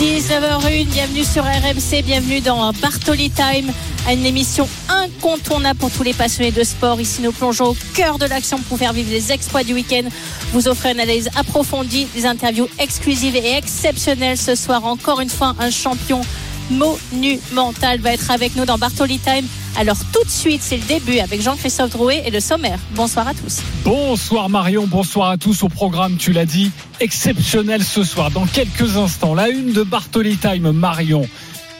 [0.00, 3.70] 19h01, bienvenue sur RMC, bienvenue dans Bartoli Time,
[4.10, 6.98] une émission incontournable pour tous les passionnés de sport.
[7.02, 10.08] Ici, nous plongeons au cœur de l'action pour faire vivre les exploits du week-end.
[10.54, 14.38] Vous offrez une analyse approfondie, des interviews exclusives et exceptionnelles.
[14.38, 16.22] Ce soir, encore une fois, un champion
[16.70, 19.46] monumental va être avec nous dans Bartoli Time.
[19.76, 22.78] Alors tout de suite, c'est le début avec Jean-Christophe Drouet et le sommaire.
[22.94, 23.60] Bonsoir à tous.
[23.84, 28.30] Bonsoir Marion, bonsoir à tous au programme, tu l'as dit, exceptionnel ce soir.
[28.30, 31.26] Dans quelques instants, la une de Bartoli Time, Marion.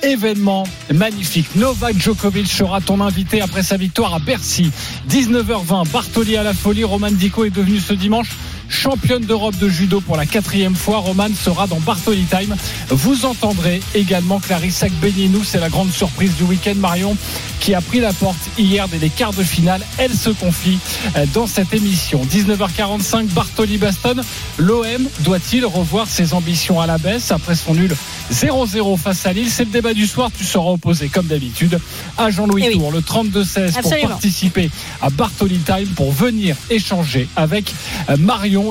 [0.02, 0.64] Événement
[0.94, 1.54] magnifique.
[1.56, 4.70] Novak Djokovic sera ton invité après sa victoire à Bercy.
[5.10, 6.84] 19h20, Bartoli à la folie.
[6.84, 8.30] Roman Dico est devenu ce dimanche
[8.70, 10.98] championne d'Europe de judo pour la quatrième fois.
[10.98, 12.56] Roman sera dans Bartoli Time.
[12.88, 16.74] Vous entendrez également Clarissa Benienou, c'est la grande surprise du week-end.
[16.76, 17.16] Marion
[17.60, 19.82] qui a pris la porte hier dès les quarts de finale.
[19.98, 20.78] Elle se confie
[21.16, 22.22] euh, dans cette émission.
[22.24, 24.16] 19h45, Bartoli Baston.
[24.58, 27.94] L'OM doit-il revoir ses ambitions à la baisse après son nul
[28.32, 29.50] 0-0 face à Lille?
[29.50, 30.30] C'est le débat du soir.
[30.36, 31.78] Tu seras opposé, comme d'habitude,
[32.16, 32.74] à Jean-Louis Eh oui.
[32.78, 34.70] Tour, le 32-16 pour participer
[35.02, 37.72] à Bartoli Time pour venir échanger avec
[38.08, 38.16] euh,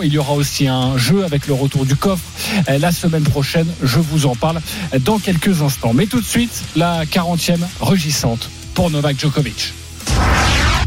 [0.03, 2.23] Il y aura aussi un jeu avec le retour du coffre
[2.69, 3.67] euh, la semaine prochaine.
[3.81, 4.61] Je vous en parle
[5.01, 5.93] dans quelques instants.
[5.93, 9.73] Mais tout de suite, la 40e rugissante pour Novak Djokovic.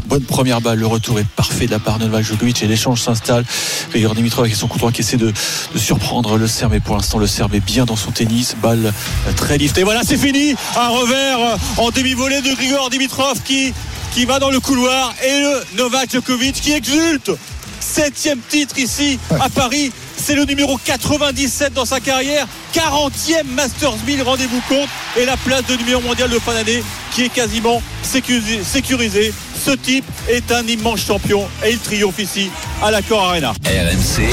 [0.07, 3.01] Bonne première balle, le retour est parfait de la part de Novak Djokovic et l'échange
[3.01, 3.45] s'installe.
[3.89, 5.33] Grigor Dimitrov avec son coup qui essaie de,
[5.75, 8.87] surprendre le Serbe, mais pour l'instant le Serbe est bien dans son tennis, balle
[9.27, 9.77] euh, très lift.
[9.77, 13.73] Et voilà, c'est fini Un revers euh, en demi-volée de Grigor Dimitrov qui,
[14.13, 17.31] qui va dans le couloir et le Novak Djokovic qui exulte
[17.83, 19.91] Septième titre ici à Paris.
[20.15, 22.47] C'est le numéro 97 dans sa carrière.
[22.73, 24.87] 40e Masters 1000, rendez-vous compte.
[25.17, 26.81] Et la place de numéro mondial de fin d'année
[27.13, 29.33] qui est quasiment sécurisée.
[29.65, 32.49] Ce type est un immense champion et il triomphe ici
[32.81, 33.51] à l'Accor Arena.
[33.65, 34.23] RMC.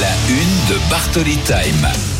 [0.00, 2.15] La une de Bartoli Time.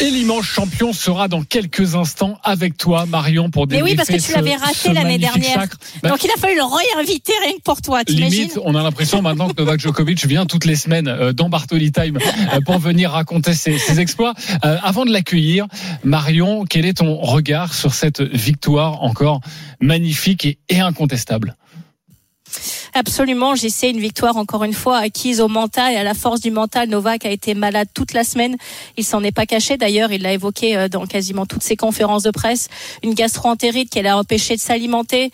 [0.00, 4.08] Et l'immense champion sera dans quelques instants avec toi, Marion, pour Mais débriefer oui, parce
[4.08, 5.66] que tu l'avais raté l'année dernière.
[6.02, 9.20] Bah, Donc il a fallu le réinviter rien que pour toi, Limite, on a l'impression
[9.20, 13.10] maintenant que Novak Djokovic vient toutes les semaines euh, dans Bartoli Time euh, pour venir
[13.10, 14.32] raconter ses, ses exploits.
[14.64, 15.66] Euh, avant de l'accueillir,
[16.02, 19.40] Marion, quel est ton regard sur cette victoire encore
[19.80, 21.56] magnifique et, et incontestable?
[22.94, 26.50] Absolument, j'essaie une victoire encore une fois acquise au mental et à la force du
[26.50, 26.88] mental.
[26.88, 28.56] Novak a été malade toute la semaine.
[28.96, 30.12] Il s'en est pas caché d'ailleurs.
[30.12, 32.68] Il l'a évoqué euh, dans quasiment toutes ses conférences de presse.
[33.04, 35.30] Une gastro-entérite qui l'a empêché de s'alimenter,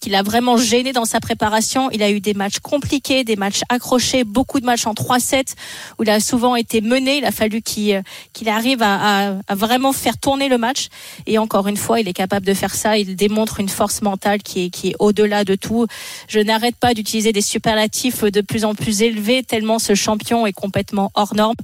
[0.00, 1.90] qui l'a vraiment gêné dans sa préparation.
[1.90, 5.54] Il a eu des matchs compliqués, des matchs accrochés, beaucoup de matchs en 3-7
[5.98, 7.18] où il a souvent été mené.
[7.18, 10.88] Il a fallu qu'il euh, qu'il arrive à, à- à vraiment faire tourner le match.
[11.26, 12.96] Et encore une fois, il est capable de faire ça.
[12.98, 15.86] Il démontre une force mentale qui est, qui est au-delà de tout.
[16.28, 20.52] Je n'arrête pas d'utiliser des superlatifs de plus en plus élevés tellement ce champion est
[20.52, 21.56] complètement hors norme.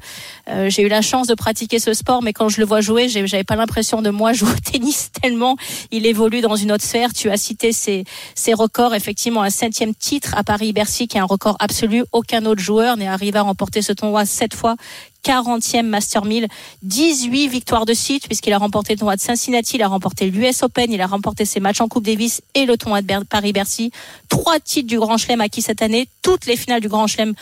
[0.49, 3.09] Euh, j'ai eu la chance de pratiquer ce sport, mais quand je le vois jouer,
[3.09, 5.57] j'avais pas l'impression de moi jouer au tennis tellement
[5.91, 7.13] il évolue dans une autre sphère.
[7.13, 8.05] Tu as cité ses,
[8.35, 12.05] ses records, effectivement un septième titre à Paris-Bercy qui est un record absolu.
[12.13, 14.77] Aucun autre joueur n'est arrivé à remporter ce tournoi sept fois.
[15.27, 16.47] 40e Master 1000,
[16.83, 20.63] 18 victoires de suite puisqu'il a remporté le tournoi de Cincinnati, il a remporté l'US
[20.63, 23.91] Open, il a remporté ses matchs en Coupe Davis et le tournoi de Ber- Paris-Bercy.
[24.29, 27.35] Trois titres du Grand Chelem acquis cette année, toutes les finales du Grand Chelem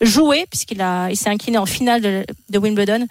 [0.00, 0.78] jouées puisqu'il
[1.14, 3.06] s'est incliné en finale de Wimbledon.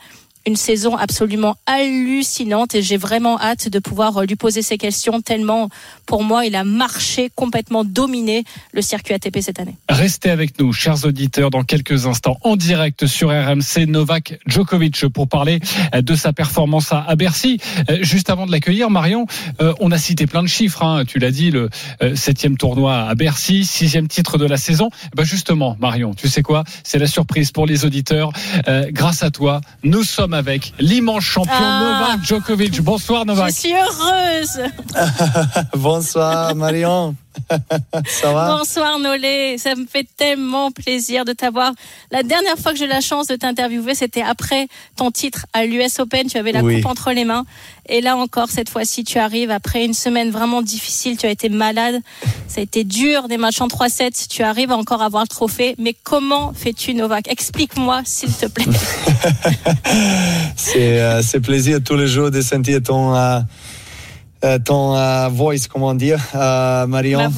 [0.47, 5.21] Une saison absolument hallucinante et j'ai vraiment hâte de pouvoir euh, lui poser ces questions
[5.21, 5.69] tellement
[6.05, 8.43] pour moi il a marché complètement dominé
[8.73, 9.75] le circuit ATP cette année.
[9.89, 15.27] Restez avec nous, chers auditeurs, dans quelques instants en direct sur RMC Novak Djokovic pour
[15.27, 15.59] parler
[15.93, 17.59] euh, de sa performance à, Bercy.
[17.89, 19.27] Euh, Juste avant de l'accueillir, Marion,
[19.79, 20.83] on a cité plein de chiffres.
[20.83, 21.03] hein.
[21.05, 21.69] Tu l'as dit, le
[22.15, 24.89] septième tournoi à Bercy, sixième titre de la saison.
[25.05, 26.63] Eh Ben justement, Marion, tu sais quoi?
[26.83, 28.31] C'est la surprise pour les auditeurs.
[28.89, 31.99] Grâce à toi, nous sommes avec l'immense champion Ah.
[32.07, 32.81] Novak Djokovic.
[32.81, 33.49] Bonsoir Novak.
[33.51, 34.61] Je suis heureuse.
[35.75, 37.15] Bonsoir Marion.
[38.05, 41.71] Ça va Bonsoir Nolé, ça me fait tellement plaisir de t'avoir.
[42.11, 45.65] La dernière fois que j'ai eu la chance de t'interviewer, c'était après ton titre à
[45.65, 46.27] l'US Open.
[46.27, 46.77] Tu avais la Oui.
[46.81, 47.45] coupe entre les mains.
[47.89, 51.17] Et là encore, cette fois-ci, tu arrives après une semaine vraiment difficile.
[51.17, 51.99] Tu as été malade.
[52.47, 54.27] Ça a été dur, des matchs en 3-7.
[54.29, 55.75] Tu arrives à encore avoir le trophée.
[55.77, 57.27] Mais comment fais-tu Novak?
[57.29, 58.65] Explique-moi, s'il te plaît.
[60.55, 63.39] C'est euh, c'est plaisir tous les jours de sentir ton, euh,
[64.63, 67.29] ton euh, voice, comment dire, euh, Marion.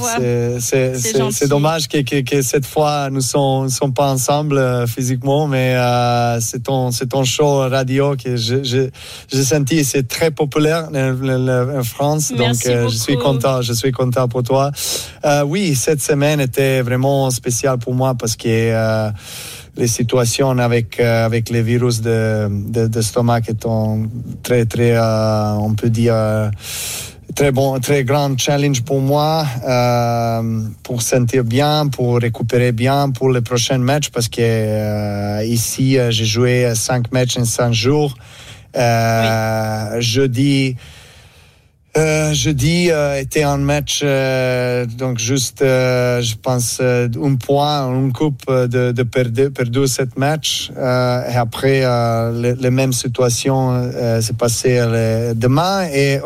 [0.60, 5.48] C'est dommage que, que, que, cette fois nous ne sommes, sommes, pas ensemble euh, physiquement,
[5.48, 8.92] mais euh, c'est ton, ton show radio que j'ai
[9.32, 14.44] senti, c'est très populaire en, France, Merci donc je suis content, je suis content pour
[14.44, 14.72] toi.
[15.46, 19.12] oui, cette semaine était vraiment spéciale pour moi parce que
[19.76, 24.04] les situations avec avec les virus de, de, de stomac étant
[24.44, 26.16] très très on peut dire
[27.36, 33.32] très bon, très grand challenge pour moi, euh, pour sentir bien, pour récupérer bien pour
[33.32, 38.16] les prochains matchs, parce que euh, ici euh, j'ai joué cinq matchs en cinq jours.
[38.76, 40.02] Euh, oui.
[40.02, 40.76] Jeudi.
[41.96, 47.86] Euh, jeudi euh, était un match euh, donc juste euh, je pense euh, un point
[47.88, 51.82] une coupe de, de perdu perdu cette match et après
[52.34, 53.92] les, les, mêmes situations
[54.22, 54.80] s'est passé
[55.36, 56.20] demain et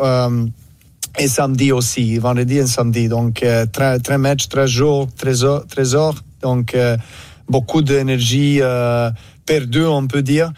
[1.18, 3.08] et samedi aussi, vendredi et samedi.
[3.08, 5.66] Donc, euh, très, très match, très jours, très heures.
[5.66, 6.96] Très heures donc, euh,
[7.48, 9.10] beaucoup d'énergie euh,
[9.44, 10.52] perdue, on peut dire.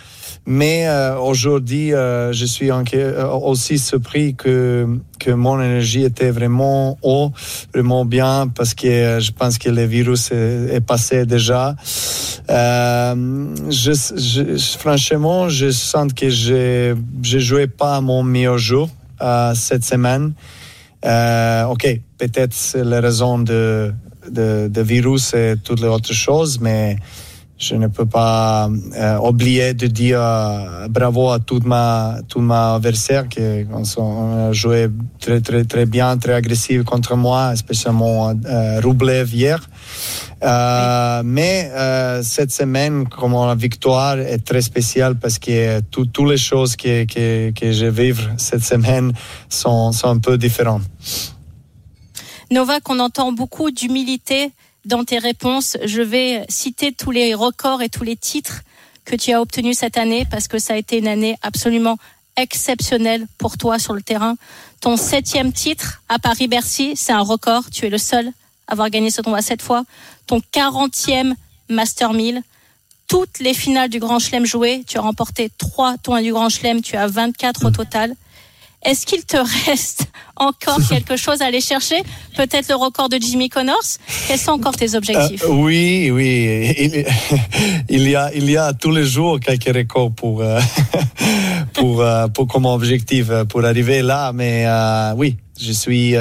[0.47, 4.89] Mais euh, aujourd'hui, euh, je suis euh, aussi surpris que,
[5.19, 7.31] que mon énergie était vraiment haut,
[7.73, 11.77] vraiment bien, parce que je pense que le virus est, passé déjà.
[12.49, 18.89] Je, je, franchement, je sens que je ne jouais pas mon meilleur jour
[19.23, 20.33] euh, cette semaine.
[21.05, 23.93] Euh, ok, peut-être c'est la raison de,
[24.31, 26.97] de, de, virus et toutes les autres choses, mais
[27.61, 32.77] je ne peux pas euh, oublier de dire euh, bravo à toute ma, tout ma
[32.77, 34.89] adversaire qui a joué
[35.21, 39.61] très, très, très bien, très agressif contre moi, spécialement euh, Roublev hier.
[40.43, 46.39] Euh, mais euh, cette semaine, comme la victoire est très spéciale parce que toutes les
[46.39, 49.13] choses que, que, que je vis cette semaine
[49.51, 50.85] sont, sont un peu différentes.
[52.51, 54.51] Novak, on entend beaucoup d'humilité
[54.85, 55.77] dans tes réponses.
[55.85, 58.63] Je vais citer tous les records et tous les titres
[59.05, 61.97] que tu as obtenus cette année parce que ça a été une année absolument
[62.37, 64.37] exceptionnelle pour toi sur le terrain.
[64.81, 67.65] Ton septième titre à Paris-Bercy, c'est un record.
[67.71, 68.29] Tu es le seul
[68.67, 69.85] à avoir gagné ce tournoi sept fois.
[70.27, 71.35] Ton 40e
[71.69, 72.43] Master 1000.
[73.09, 76.81] Toutes les finales du Grand Chelem jouées, tu as remporté trois tournois du Grand Chelem,
[76.81, 78.15] tu as 24 au total.
[78.85, 79.37] Est-ce qu'il te
[79.67, 80.05] reste
[80.37, 82.03] encore quelque chose à aller chercher?
[82.37, 83.77] Peut-être le record de Jimmy Connors?
[84.27, 85.43] Quels sont encore tes objectifs?
[85.45, 86.27] euh, Oui, oui.
[87.89, 90.61] Il, il, y a, il y a tous les jours quelques records pour, euh,
[91.75, 94.33] pour, euh, pour, comme objectif pour arriver là.
[94.33, 96.15] Mais euh, oui, je suis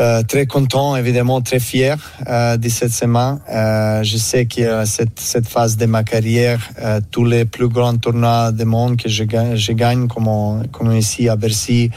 [0.00, 3.38] euh, très content, évidemment très fier euh, de cette semaine.
[3.50, 7.96] Euh, je sais que cette, cette phase de ma carrière, euh, tous les plus grands
[7.96, 11.90] tournois du monde que je gagne, je gagne comme, comme ici à Bercy,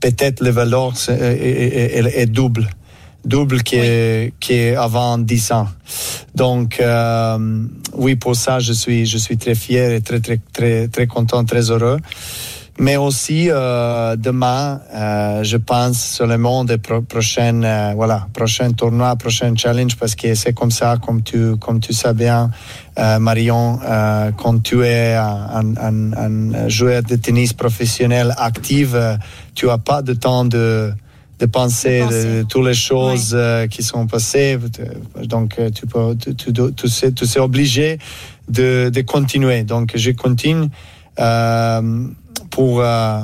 [0.00, 2.68] peut-être le valeur est, est, est, est double
[3.24, 5.68] double qui avant 10 ans.
[6.34, 10.88] Donc euh, oui, pour ça, je suis je suis très fier et très très très
[10.88, 11.98] très content, très heureux
[12.78, 18.28] mais aussi euh, demain, euh, je pense sur le monde des pro prochains, euh, voilà,
[18.32, 22.50] prochain tournoi, prochain challenge, parce que c'est comme ça, comme tu, comme tu sais bien,
[22.98, 29.16] euh, Marion, euh, quand tu es un, un, un, joueur de tennis professionnel actif, euh,
[29.54, 30.92] tu n'as pas de temps de
[31.40, 32.24] de penser, de, penser.
[32.24, 33.68] de, de toutes les choses oui.
[33.68, 34.58] qui sont passées.
[35.22, 37.98] Donc, tu peux, tu, tu, tu, sais, tu sais obligé
[38.48, 39.62] de, de continuer.
[39.62, 40.68] Donc, je continue.
[41.20, 42.08] Euh,
[42.58, 43.20] pour, euh,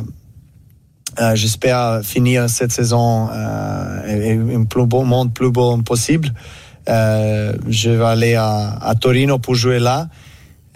[1.20, 6.32] euh, j'espère, finir cette saison euh, un plus beau monde plus beau possible.
[6.88, 10.06] Euh, je vais aller à, à, Torino pour jouer là.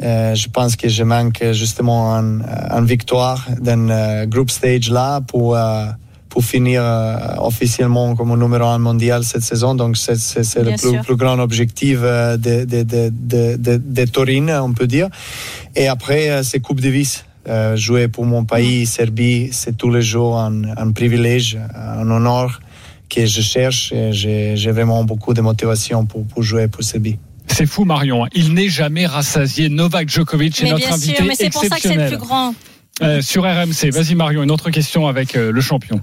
[0.01, 2.45] Je pense que je manque justement une
[2.79, 5.57] un victoire euh, group stage là pour
[6.29, 6.83] pour finir
[7.39, 9.77] officiellement comme numéro un mondial cette saison.
[9.77, 14.73] Donc c'est le plus, plus, grand objectif de, de, de, de, de, de Torino, on
[14.73, 15.09] peut dire.
[15.77, 17.25] Et après, c'est Coupe Davis.
[17.49, 22.61] Euh, jouer pour mon pays, Serbie, c'est tous les jours un, un, privilège, un honneur
[23.09, 23.93] que je cherche.
[24.11, 27.19] J'ai vraiment beaucoup de motivation pour, pour jouer pour Serbie.
[27.47, 28.27] C'est fou, Marion.
[28.35, 29.69] Il n'est jamais rassasié.
[29.69, 32.55] Novak Djokovic est notre invité sûr, mais c'est pour ça que c'est le plus grand.
[33.03, 36.03] Euh, sur RMC, vas-y Marion, une autre question avec euh, le champion.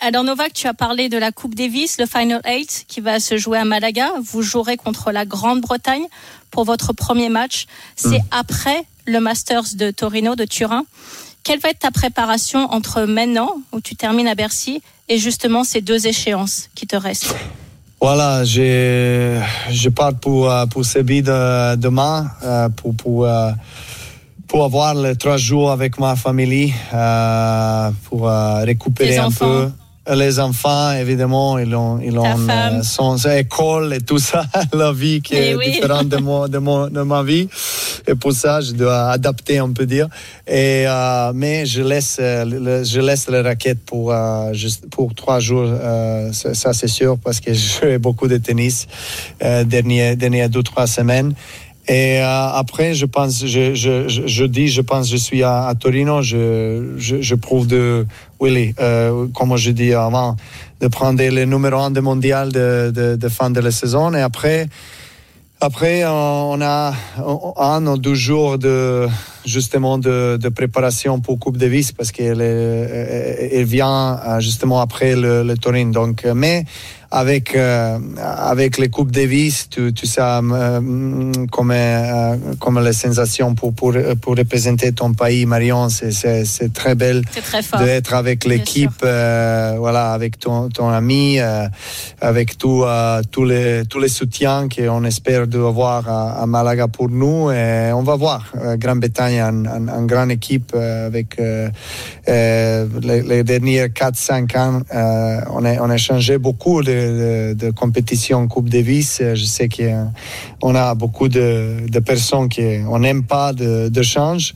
[0.00, 3.36] Alors Novak, tu as parlé de la Coupe Davis, le Final 8 qui va se
[3.36, 4.10] jouer à Malaga.
[4.24, 6.06] Vous jouerez contre la Grande-Bretagne
[6.50, 7.66] pour votre premier match.
[7.94, 8.28] C'est mmh.
[8.32, 10.84] après le Masters de Torino, de Turin.
[11.44, 15.80] Quelle va être ta préparation entre maintenant, où tu termines à Bercy, et justement ces
[15.80, 17.34] deux échéances qui te restent?
[18.00, 19.40] Voilà, je,
[19.70, 22.30] je pars pour, pour Sébi de, demain,
[22.76, 23.28] pour, pour,
[24.52, 29.46] pour avoir les trois jours avec ma famille, euh, pour euh, récupérer un enfants.
[29.46, 29.70] peu.
[30.10, 35.22] Les enfants, évidemment, ils ont, ils ont euh, son école et tout ça, la vie
[35.22, 35.70] qui est oui.
[35.70, 37.48] différente de, moi, de, mon- de ma vie.
[38.08, 40.08] Et pour ça, je dois adapter, on peut dire.
[40.44, 45.14] Et, euh, mais je laisse, euh, le- je laisse les raquettes pour, euh, juste pour
[45.14, 48.88] trois jours, euh, ça, c'est sûr, parce que je fais beaucoup de tennis
[49.44, 51.32] euh, dernier, dernières deux, trois semaines.
[51.88, 55.66] Et euh, après, je pense, je, je, je, je dis, je pense, je suis à,
[55.66, 58.06] à Torino, je, je, je prouve de,
[58.38, 60.36] oui, euh, comme je dis avant,
[60.80, 64.14] de prendre le numéro un de mondial de, de, de fin de la saison.
[64.14, 64.68] Et après,
[65.60, 66.92] après, on a
[67.56, 69.06] un ou deux jours de
[69.44, 75.44] justement de, de préparation pour Coupe Davis parce qu'elle elle vient euh, justement après le,
[75.44, 75.86] le Turin.
[75.86, 76.64] Donc, euh, mais
[77.12, 83.54] avec euh, avec les Coupes Davis, tu, tu sais euh, comme euh, comme les sensations
[83.54, 87.22] pour pour pour représenter ton pays, Marion, c'est c'est très belle
[87.78, 91.68] d'être avec l'équipe, euh, voilà, avec ton, ton ami, euh,
[92.20, 92.84] avec tout,
[93.30, 97.50] tous les tous les soutiens qu'on espère de avoir à, à Malaga pour nous.
[97.50, 98.50] Et on va voir.
[98.76, 101.36] Grande-Bretagne une un, un grande équipe avec
[102.26, 104.80] les, les derniers 4-5 ans.
[105.50, 107.01] on, a, on a changé beaucoup de,
[107.54, 109.18] de, compétitions Coupe Davis.
[109.20, 114.02] Euh, Je sais qu'on a beaucoup de, de personnes qui on n'aime pas de, de
[114.02, 114.54] change.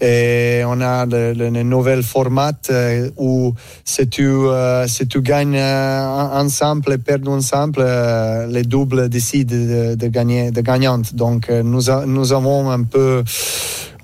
[0.00, 3.54] Et on a le, nouvel format euh, où
[3.84, 9.54] si tu, euh, si tu gagnes euh, ensemble et perds ensemble, euh, les doubles décident
[9.54, 11.14] de, de gagner, de gagnante.
[11.14, 13.22] Donc euh, nous, avons un peu,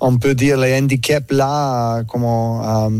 [0.01, 2.63] on peut dire, les handicaps là, euh, comment.
[2.63, 2.99] euh, euh,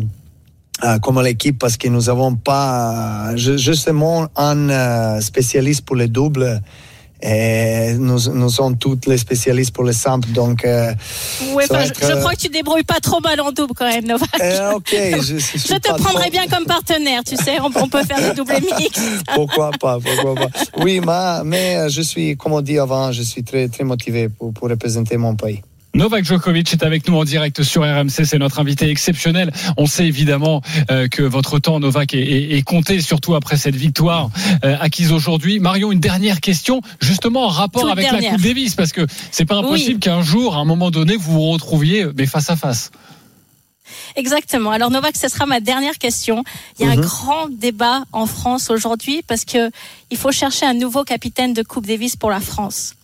[1.02, 6.08] comme l'équipe parce que nous n'avons pas euh, ju- justement un euh, spécialiste pour les
[6.08, 6.62] doubles
[7.22, 10.94] et nous, nous sommes tous les spécialistes pour les simples donc euh,
[11.54, 14.30] Ouais, je, euh, crois que tu débrouilles pas trop mal en double quand même, Novak.
[14.42, 18.04] euh, ok je, je, Je te trop- bien comme partenaire, tu sais, on, on peut
[18.04, 19.00] faire des doubles mix.
[19.34, 20.50] pourquoi pas pourquoi pas
[20.84, 24.28] oui mais, mais euh, je suis comme on dit avant je suis très très motivé
[24.28, 25.62] pour, pour représenter mon pays
[25.96, 29.54] Novak Djokovic est avec nous en direct sur RMC, c'est notre invité exceptionnel.
[29.78, 30.62] On sait évidemment
[30.92, 34.30] euh, que votre temps, Novak, est, est- est compté, surtout après cette victoire
[34.66, 35.60] euh, acquise aujourd'hui.
[35.60, 38.22] Marion, une dernière question, justement en rapport Toute avec la.
[38.32, 40.00] Coupe Davis, parce que c'est pas impossible Oui.
[40.02, 42.92] qu'un jour, à un moment donné, vous vous retrouviez euh, mais face à face.
[44.18, 44.72] Exactement.
[44.72, 46.44] Alors Novak, ce sera ma dernière question.
[46.78, 49.72] Il y a un grand débat en France aujourd'hui parce que
[50.12, 52.96] il faut chercher un nouveau capitaine de Coupe Davis pour la France.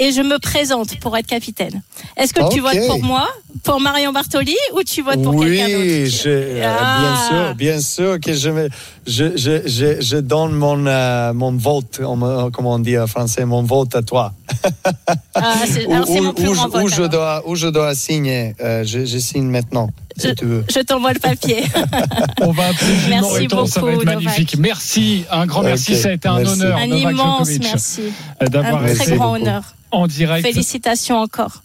[0.00, 1.82] Et je me présente pour être capitaine.
[2.16, 3.28] Est-ce que tu votes pour moi,
[3.64, 5.80] pour Marion Bartoli, ou tu votes pour quelqu'un d'autre?
[5.80, 6.98] oui je, euh, Ah.
[7.00, 8.68] bien sûr bien sûr que je me,
[9.06, 12.00] je, je, je, je donne mon euh, mon vote
[12.52, 14.32] comment on dit en français mon vote à toi
[15.34, 15.54] Ah,
[15.86, 16.82] où, alors c'est où- mon plus où grand je- vote.
[16.84, 17.08] où je alors.
[17.10, 21.12] dois où je dois signer Euh, je, je signe maintenant si tu veux Je t'envoie
[21.12, 21.62] le papier.
[22.40, 22.70] On va
[23.08, 24.56] Merci temps, ça va beaucoup, être magnifique.
[24.58, 26.52] Merci, un grand merci, ça a été un merci.
[26.54, 28.02] honneur, un Novak immense Djokovic, merci.
[28.40, 28.46] Un
[28.94, 29.42] très grand beaucoup.
[29.42, 29.62] honneur.
[29.90, 30.46] En direct.
[30.46, 31.62] Félicitations encore.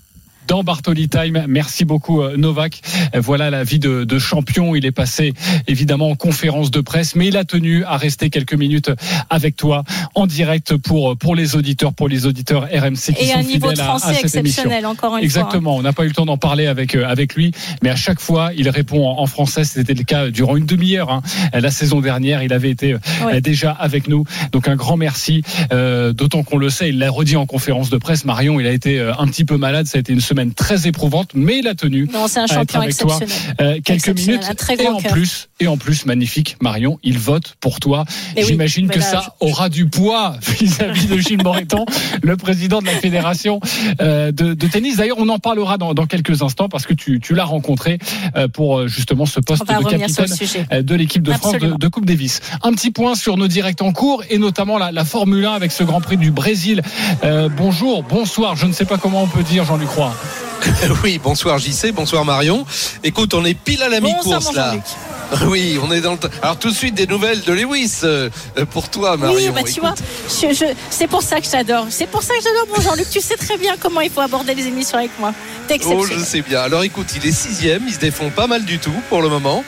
[0.48, 1.46] Dans Bartoli Time.
[1.48, 2.82] Merci beaucoup euh, Novak.
[3.16, 4.76] Voilà la vie de, de champion.
[4.76, 5.34] Il est passé
[5.68, 8.92] évidemment en conférence de presse, mais il a tenu à rester quelques minutes
[9.30, 9.84] avec toi
[10.16, 13.68] en direct pour pour les auditeurs, pour les auditeurs RMC qui Et sont un niveau
[13.68, 14.64] de fidèles à, à français cette émission.
[14.64, 15.76] exceptionnel, encore une Exactement.
[15.78, 18.20] On n'a pas eu le temps d'en parler avec euh, avec lui, mais à chaque
[18.20, 19.64] fois, il répond en, en français.
[19.64, 21.10] C'était le cas durant une demi-heure.
[21.12, 21.22] hein.
[21.54, 23.42] La saison dernière, il avait été euh, Oui.
[23.42, 24.24] déjà avec nous.
[24.52, 25.44] Donc un grand merci.
[25.72, 28.26] Euh, D'autant qu'on le sait, il l'a redit en conférence de presse.
[28.26, 29.86] Marion, il a été un petit peu malade.
[29.88, 32.10] Ça a été une semaine très éprouvante, mais il a tenu.
[32.14, 33.18] Non, c'est un être champion avec toi.
[33.22, 33.56] exceptionnel.
[33.62, 35.12] Euh, quelques Exceptionnel, minutes un très et en cœur.
[35.12, 39.06] plus et en plus magnifique Marion il vote pour toi oui, j'imagine mais que là,
[39.06, 41.86] ça aura du poids vis-à-vis de Gilles Moreton
[42.22, 43.60] le président de la fédération
[44.02, 47.20] euh, de, de tennis d'ailleurs on en parlera dans, dans quelques instants parce que tu,
[47.20, 48.00] tu l'as rencontré
[48.36, 51.88] euh, pour euh, justement ce poste de capitaine euh, de l'équipe de France de, de
[51.88, 52.42] Coupe Davis.
[52.64, 55.72] Un petit point sur nos directs en cours et notamment la, la Formule 1 avec
[55.72, 56.82] ce Grand Prix du Brésil.
[57.24, 60.14] Euh, bonjour, bonsoir, je ne sais pas comment on peut dire Jean-Luc Roy.
[61.04, 62.66] Oui, bonsoir JC, bonsoir Marion.
[63.04, 64.74] Écoute, on est pile à la mi-course là.
[65.48, 66.20] Oui, on est dans le.
[66.44, 69.36] Alors tout de suite des nouvelles de Lewis euh, euh, pour toi, Marion.
[69.36, 69.96] Oui, bah tu vois,
[70.30, 71.88] je, je- c'est pour ça que j'adore.
[71.90, 73.10] C'est pour ça que j'adore mon Jean-Luc.
[73.10, 75.34] Tu sais très bien comment il faut aborder les émissions avec moi.
[75.68, 76.60] T'es Oh, je sais bien.
[76.62, 79.64] Alors écoute, il est sixième, il se défend pas mal du tout pour le moment,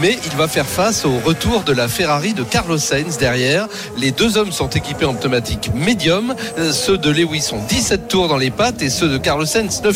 [0.00, 3.66] mais il va faire face au retour de la Ferrari de Carlos Sainz derrière.
[3.98, 6.34] Les deux hommes sont équipés en pneumatique médium.
[6.58, 9.82] Euh, Ceux de Lewis ont 17 tours dans les pattes et ceux de Carlos Sainz
[9.82, 9.91] 9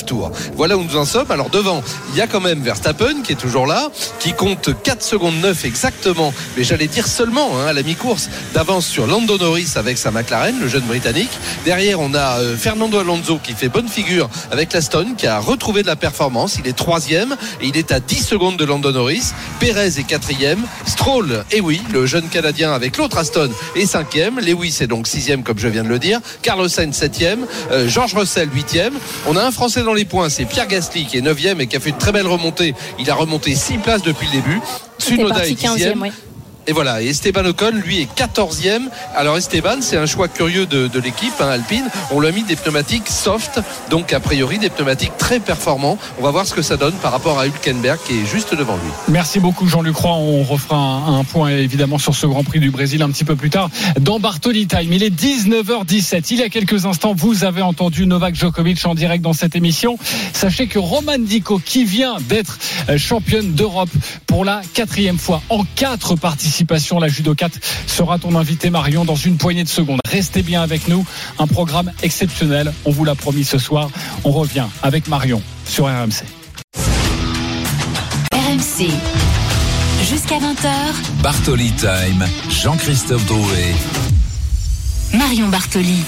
[0.56, 1.30] Voilà où nous en sommes.
[1.30, 3.88] Alors devant, il y a quand même Verstappen qui est toujours là,
[4.18, 8.86] qui compte 4 secondes 9 exactement, mais j'allais dire seulement hein, à la mi-course d'avance
[8.86, 11.30] sur Lando Norris avec sa McLaren, le jeune britannique.
[11.64, 15.82] Derrière, on a euh, Fernando Alonso qui fait bonne figure avec l'Aston, qui a retrouvé
[15.82, 16.56] de la performance.
[16.58, 19.32] Il est troisième et il est à 10 secondes de Lando Norris.
[19.60, 20.60] Perez est quatrième.
[20.86, 24.40] Stroll, et oui, le jeune Canadien avec l'autre Aston est cinquième.
[24.40, 26.20] Lewis est donc sixième, comme je viens de le dire.
[26.42, 27.46] Carlos Sainz septième.
[27.70, 28.94] Euh, George Russell huitième.
[29.26, 31.76] On a un Français dans les points, c'est Pierre Gasly qui est neuvième et qui
[31.76, 32.74] a fait une très belle remontée.
[32.98, 34.60] Il a remonté six places depuis le début.
[34.98, 36.02] Tsunoda est dixième.
[36.02, 36.10] oui.
[36.68, 38.88] Et voilà, et Esteban Ocon, lui, est 14e.
[39.14, 41.88] Alors Esteban, c'est un choix curieux de, l'équipe hein, Alpine.
[42.10, 45.96] On lui a mis des pneumatiques soft, donc a priori des pneumatiques très performants.
[46.18, 48.74] On va voir ce que ça donne par rapport à Hülkenberg qui est juste devant
[48.74, 48.90] lui.
[49.08, 50.04] Merci beaucoup Jean-Luc.
[50.04, 53.50] On refera un, point évidemment sur ce Grand Prix du Brésil un petit peu plus
[53.50, 53.70] tard
[54.00, 54.92] dans Bartoli Time.
[54.92, 56.26] Il est 19h17.
[56.30, 59.98] Il y a quelques instants, vous avez entendu Novak Djokovic en direct dans cette émission.
[60.32, 62.58] Sachez que Roman Dico, qui vient d'être
[62.88, 63.90] euh, championne d'Europe
[64.26, 66.16] pour la quatrième fois en quatre
[67.00, 70.00] la Judo 4 sera ton invité Marion dans une poignée de secondes.
[70.06, 71.04] Restez bien avec nous.
[71.38, 72.72] Un programme exceptionnel.
[72.84, 73.90] On vous l'a promis ce soir.
[74.24, 76.24] On revient avec Marion sur RMC.
[78.32, 78.90] RMC.
[80.08, 83.74] Jusqu'à 20h, Bartoli Time, Jean-Christophe Drouet.
[85.12, 86.04] Marion Bartoli.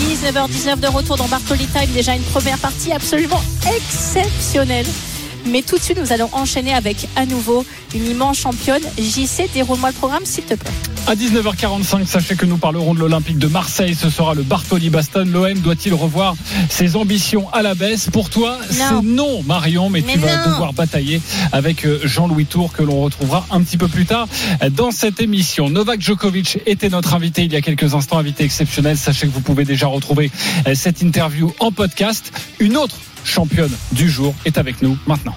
[0.00, 1.90] 19h19 de retour dans Bartoli Time.
[1.94, 3.42] Déjà une première partie absolument
[3.76, 4.86] exceptionnelle.
[5.46, 8.82] Mais tout de suite, nous allons enchaîner avec à nouveau une immense championne.
[8.98, 10.70] JC, déroule-moi le programme, s'il te plaît.
[11.06, 13.94] À 19h45, sachez que nous parlerons de l'Olympique de Marseille.
[13.94, 15.24] Ce sera le Bartoli Baston.
[15.26, 16.34] L'OM doit-il revoir
[16.68, 18.08] ses ambitions à la baisse?
[18.10, 21.20] Pour toi, c'est non, Marion, mais, Mais tu vas devoir batailler
[21.52, 24.28] avec euh, Jean-Louis Tour que l'on retrouvera un petit peu plus tard
[24.72, 25.70] dans cette émission.
[25.70, 28.96] Novak Djokovic était notre invité il y a quelques instants, invité exceptionnel.
[28.96, 30.30] Sachez que vous pouvez déjà retrouver
[30.66, 32.32] euh, cette interview en podcast.
[32.58, 35.34] Une autre championne du jour est avec nous maintenant.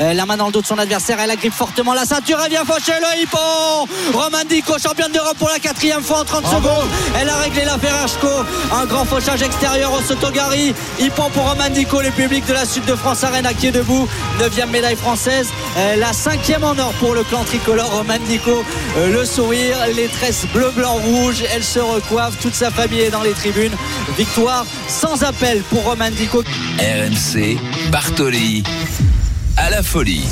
[0.00, 2.50] Euh, la main dans le dos de son adversaire, elle agrippe fortement la ceinture, elle
[2.50, 3.38] vient faucher le hippon
[4.12, 6.88] Roman Dico, championne d'Europe pour la quatrième fois en 30 secondes.
[7.20, 8.28] Elle a réglé l'affaire Ashko.
[8.72, 10.74] Un grand fauchage extérieur au Sotogari.
[11.00, 14.08] Hippon pour Roman Dico, le public de la Sud de France Arena qui est debout.
[14.40, 15.48] Neuvième médaille française.
[15.76, 17.90] Euh, la cinquième en or pour le clan tricolore.
[17.90, 18.64] Roman Dico,
[18.96, 21.44] euh, le sourire, les tresses bleu, blanc, rouge.
[21.52, 23.74] Elle se recoiffe, toute sa famille est dans les tribunes.
[24.16, 26.44] Victoire sans appel pour Roman Dico.
[26.78, 27.58] RMC,
[27.90, 28.62] Bartoli,
[29.58, 30.22] à la folie.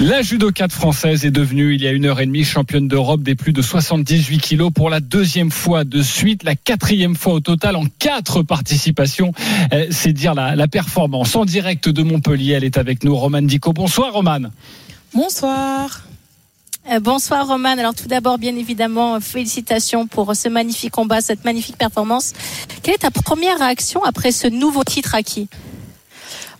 [0.00, 3.22] La judo 4 française est devenue il y a une heure et demie championne d'Europe
[3.22, 7.40] des plus de 78 kilos pour la deuxième fois de suite, la quatrième fois au
[7.40, 9.32] total en quatre participations.
[9.74, 11.36] Euh, C'est dire la, la performance.
[11.36, 13.74] En direct de Montpellier, elle est avec nous, Romane Dico.
[13.74, 14.50] Bonsoir Romane.
[15.12, 16.06] Bonsoir.
[16.90, 17.76] Euh, bonsoir Roman.
[17.78, 22.32] Alors tout d'abord, bien évidemment, félicitations pour ce magnifique combat, cette magnifique performance.
[22.82, 25.48] Quelle est ta première réaction après ce nouveau titre acquis?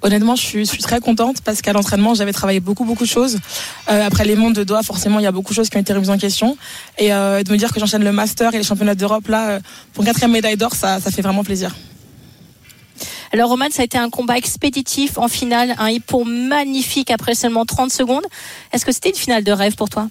[0.02, 3.38] Honnêtement, je suis, très contente parce qu'à l'entraînement, j'avais travaillé beaucoup, beaucoup de choses.
[3.90, 5.80] Euh, après les mondes de doigts, forcément, il y a beaucoup de choses qui ont
[5.80, 6.56] été remises en question.
[6.98, 9.60] Et euh, de me dire que j'enchaîne le master et les championnats d'Europe, là, euh,
[9.92, 11.74] pour quatrième médaille d'or, ça, fait vraiment plaisir.
[13.32, 17.64] Alors Roman, ça a été un combat expéditif en finale, un hippon magnifique après seulement
[17.64, 18.24] 30 secondes.
[18.72, 20.08] Est-ce que c'était une finale de rêve pour toi?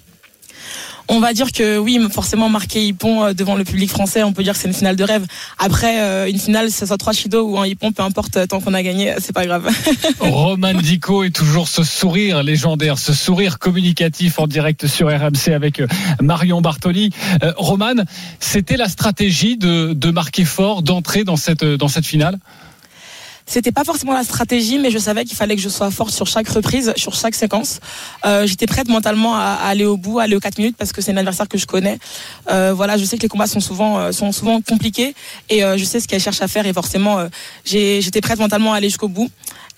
[1.08, 4.42] On va dire que oui, forcément, marquer hippon euh, devant le public français, on peut
[4.42, 5.26] dire que c'est une finale de rêve.
[5.58, 8.60] Après, euh, une finale, ce soit trois shido ou un hippon, peu importe, euh, tant
[8.60, 9.68] qu'on a gagné, c'est pas grave.
[10.20, 15.82] Roman Dico est toujours ce sourire légendaire, ce sourire communicatif en direct sur RMC avec
[16.20, 17.10] Marion Bartoli.
[17.56, 18.04] Roman,
[18.38, 22.38] c'était la stratégie de, de marquer fort, d'entrer dans cette finale?
[23.50, 26.28] C'était pas forcément la stratégie, mais je savais qu'il fallait que je sois forte sur
[26.28, 27.80] chaque reprise, sur chaque séquence.
[28.24, 31.00] Euh, J'étais prête mentalement à, aller au bout, à aller aux 4 minutes parce que
[31.00, 31.98] c'est un adversaire que je connais.
[32.48, 35.16] Euh, voilà, je sais que les combats sont souvent euh, sont souvent compliqués
[35.48, 37.26] et je sais ce qu'elle cherche à faire et forcément
[37.64, 39.28] j'étais prête mentalement à aller jusqu'au bout.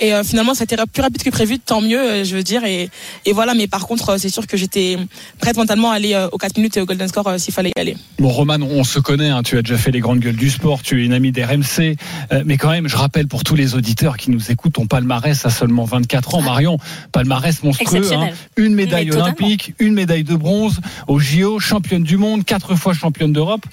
[0.03, 2.43] Et euh, finalement, ça a été plus rapide que prévu, tant mieux, euh, je veux
[2.43, 2.65] dire.
[2.65, 2.91] Et,
[3.25, 4.99] et voilà, mais par contre, euh, c'est sûr que j'étais
[5.39, 7.71] prête mentalement à aller euh, aux 4 minutes et au golden score euh, s'il fallait
[7.77, 7.97] y aller.
[8.19, 10.83] Bon, Roman, on se connaît, hein, tu as déjà fait les grandes gueules du sport,
[10.83, 11.97] tu es une amie d'RMC,
[12.33, 15.47] euh, mais quand même, je rappelle pour tous les auditeurs qui nous écoutent, ton palmarès
[15.47, 16.43] a seulement 24 ans.
[16.43, 16.79] Marion,
[17.13, 18.31] palmarès monstrueux, hein.
[18.57, 19.27] Une médaille Mais totalement.
[19.39, 23.65] olympique, une médaille de bronze au JO, championne du monde, quatre fois championne d'Europe.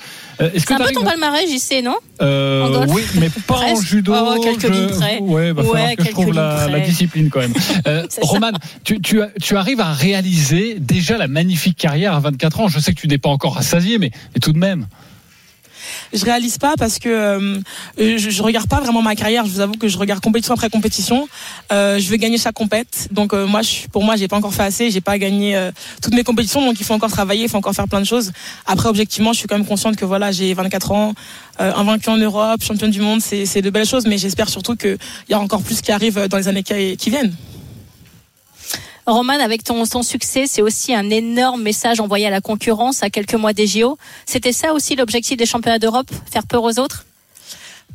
[0.42, 1.96] Euh, C'est un peu ton palmarès, JC, non?
[2.22, 4.14] Euh, en golf Oui, mais pas en judo.
[4.16, 5.20] Oh, quelques je- lignes près.
[5.20, 7.54] Ouais, va Ouais, quelques trouve la, discipline quand même.
[7.88, 8.06] Euh.
[8.22, 8.52] Roman,
[8.84, 12.68] tu, tu, tu arrives à réaliser déjà la magnifique carrière à 24 ans.
[12.68, 14.88] Je sais que tu n'es pas encore rassasié, mais, mais tout de même.
[16.14, 17.60] Je réalise pas parce que euh,
[17.98, 19.46] je, je regarde pas vraiment ma carrière.
[19.46, 21.28] Je vous avoue que je regarde compétition après compétition.
[21.72, 23.08] Euh, je veux gagner chaque compète.
[23.12, 24.92] Donc euh, moi, je, pour moi, j'ai pas encore fait assez.
[24.92, 26.62] J'ai pas gagné euh, toutes mes compétitions.
[26.66, 28.32] Donc il faut encore travailler, il faut encore faire plein de choses.
[28.66, 31.14] Après, objectivement, je suis quand même consciente que voilà, j'ai 24 ans,
[31.60, 34.06] euh, invaincu en Europe, championne du monde, c'est de belles choses.
[34.06, 34.98] Mais j'espère surtout qu'il
[35.30, 37.36] y a encore plus qui arrive dans les années qui viennent.
[39.10, 43.10] Roman, avec ton, ton succès, c'est aussi un énorme message envoyé à la concurrence à
[43.10, 43.98] quelques mois des JO.
[44.26, 47.06] C'était ça aussi l'objectif des championnats d'Europe, faire peur aux autres?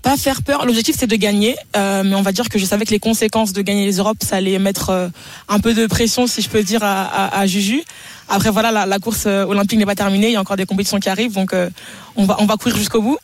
[0.02, 0.66] Pas faire peur.
[0.66, 3.54] L'objectif c'est de gagner, euh, mais on va dire que je savais que les conséquences
[3.54, 5.08] de gagner les Europes, ça allait mettre euh,
[5.48, 7.82] un peu de pression, si je peux dire, à, à, à Juju.
[8.28, 10.66] Après voilà, la, la course euh, olympique n'est pas terminée, il y a encore des
[10.66, 11.70] compétitions qui arrivent, donc euh,
[12.16, 13.18] on va on va courir jusqu'au bout.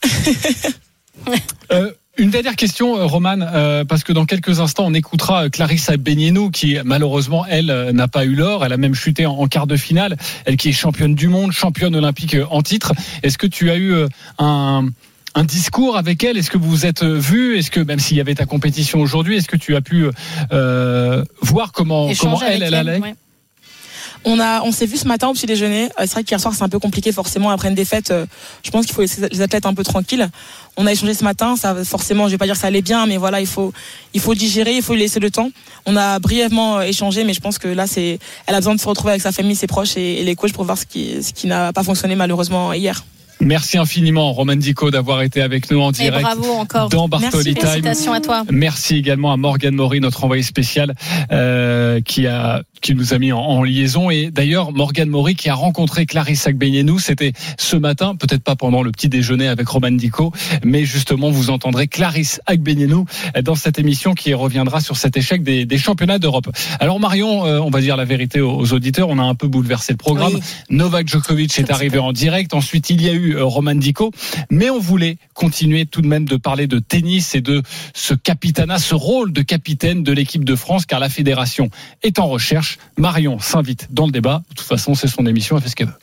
[2.21, 5.97] Euh, une dernière question, euh, Romane, euh, parce que dans quelques instants, on écoutera Clarissa
[5.97, 8.65] Benienou, qui malheureusement, elle, euh, n'a pas eu l'or.
[8.65, 10.17] Elle a même chuté en, en quart de finale.
[10.45, 12.93] Elle qui est championne du monde, championne olympique euh, en titre.
[13.23, 14.89] Est-ce que tu as eu euh, un
[15.37, 16.37] un discours avec elle?
[16.37, 19.37] Est-ce que vous vous êtes vu Est-ce que même s'il y avait ta compétition aujourd'hui,
[19.37, 20.07] est-ce que tu as pu
[20.53, 22.99] euh, voir comment comment elle elle allait?
[22.99, 23.15] ouais.
[24.25, 25.85] On a, on s'est vu ce matin au petit déjeuner.
[25.99, 28.11] Euh, C'est vrai qu'hier soir c'est un peu compliqué forcément après une défaite.
[28.11, 28.27] euh,
[28.63, 30.29] Je pense qu'il faut laisser les athlètes un peu tranquilles.
[30.77, 31.57] On a échangé ce matin.
[31.57, 33.73] Ça, forcément, je vais pas dire que ça allait bien, mais voilà, il faut,
[34.15, 35.51] il faut digérer, il faut lui laisser le temps.
[35.87, 38.81] On a brièvement euh, échangé, mais je pense que là, c'est, elle a besoin de
[38.81, 41.23] se retrouver avec sa famille, ses proches et, et les coachs pour voir ce qui,
[41.23, 43.05] ce qui n'a pas fonctionné malheureusement hier.
[43.43, 46.91] Merci infiniment, Roman Dico, d'avoir été avec nous en Et direct bravo encore.
[46.91, 47.67] dans Bartoli Time.
[47.69, 48.45] Félicitations à toi.
[48.51, 50.95] Merci également à Morgane Maury, notre envoyé spécial,
[51.33, 54.11] euh, qui a qui nous a mis en, en liaison.
[54.11, 58.83] Et d'ailleurs, Morgane Maury qui a rencontré Clarisse Agbenienou, c'était ce matin, peut-être pas pendant
[58.83, 60.33] le petit déjeuner avec Roman Dico,
[60.65, 63.07] mais justement, vous entendrez Clarisse Agbenienou
[63.43, 66.49] dans cette émission qui reviendra sur cet échec des, des championnats d'Europe.
[66.79, 69.49] Alors Marion, euh, on va dire la vérité aux, aux auditeurs, on a un peu
[69.49, 70.35] bouleversé le programme.
[70.35, 70.41] Oui.
[70.71, 72.55] Novak Djokovic est arrivé en direct.
[72.55, 74.11] Ensuite, il y a eu euh, Roman Dico.
[74.51, 77.63] Mais on voulait continuer tout de même de parler de tennis et de
[77.95, 81.71] ce capitanat, ce rôle de capitaine de l'équipe de France, car la fédération
[82.03, 82.70] est en recherche.
[82.97, 84.43] Marion s'invite dans le débat.
[84.51, 85.95] De toute façon, c'est son émission, elle fait ce qu'elle veut.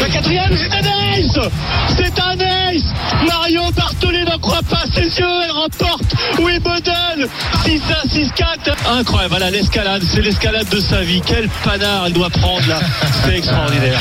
[0.00, 1.50] La quatrième, c'est un ace
[1.96, 2.82] C'est un ace
[3.26, 7.28] Mario Bartoli n'en croit pas ses yeux, elle remporte Wimbledon
[7.64, 11.22] 6-1, 6-4 Incroyable, voilà l'escalade, c'est l'escalade de sa vie.
[11.24, 12.80] Quel panard elle doit prendre là,
[13.24, 14.00] c'est extraordinaire.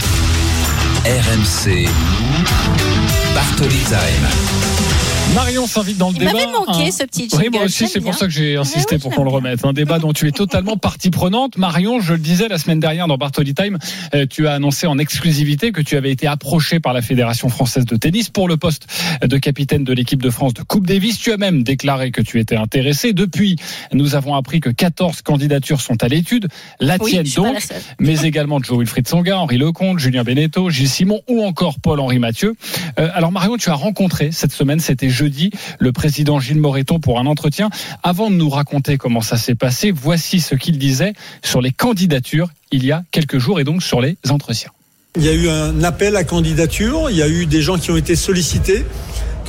[1.05, 1.87] RMC.
[3.33, 4.81] Bartoli Time.
[5.36, 6.34] Marion s'invite dans le Il débat.
[6.34, 7.50] m'avait manqué Un- ce petit Oui, jingle.
[7.56, 9.63] moi aussi, c'est pour ça que j'ai insisté oui, pour qu'on le remette.
[9.63, 11.58] Un débat dont tu es totalement partie prenante.
[11.58, 13.78] Marion, je le disais la semaine dernière dans Bartoli Time,
[14.13, 17.86] euh, tu as annoncé en exclusivité que tu avais été approché par la Fédération française
[17.86, 18.88] de tennis pour le poste
[19.26, 21.17] de capitaine de l'équipe de France de Coupe Davis.
[21.17, 23.13] Tu as même déclaré que tu étais intéressé.
[23.13, 23.56] Depuis,
[23.94, 26.50] nous avons appris que 14 candidatures sont à l'étude.
[26.82, 30.89] La Oui, tienne donc la mais également Joe Wilfried Songa, Henri Lecomte, Julien Beneteau, Gilles
[30.89, 32.56] Simon ou encore Paul-Henri Mathieu.
[33.00, 37.19] Euh, alors Marion, tu as rencontré cette semaine, c'était jeudi, le président Gilles Moreton pour
[37.19, 37.69] un entretien.
[38.01, 42.49] Avant de nous raconter comment ça s'est passé, voici ce qu'il disait sur les candidatures
[42.71, 44.71] il y a quelques jours et donc sur les entretiens.
[45.15, 47.91] Il y a eu un appel à candidature, il y a eu des gens qui
[47.91, 48.84] ont été sollicités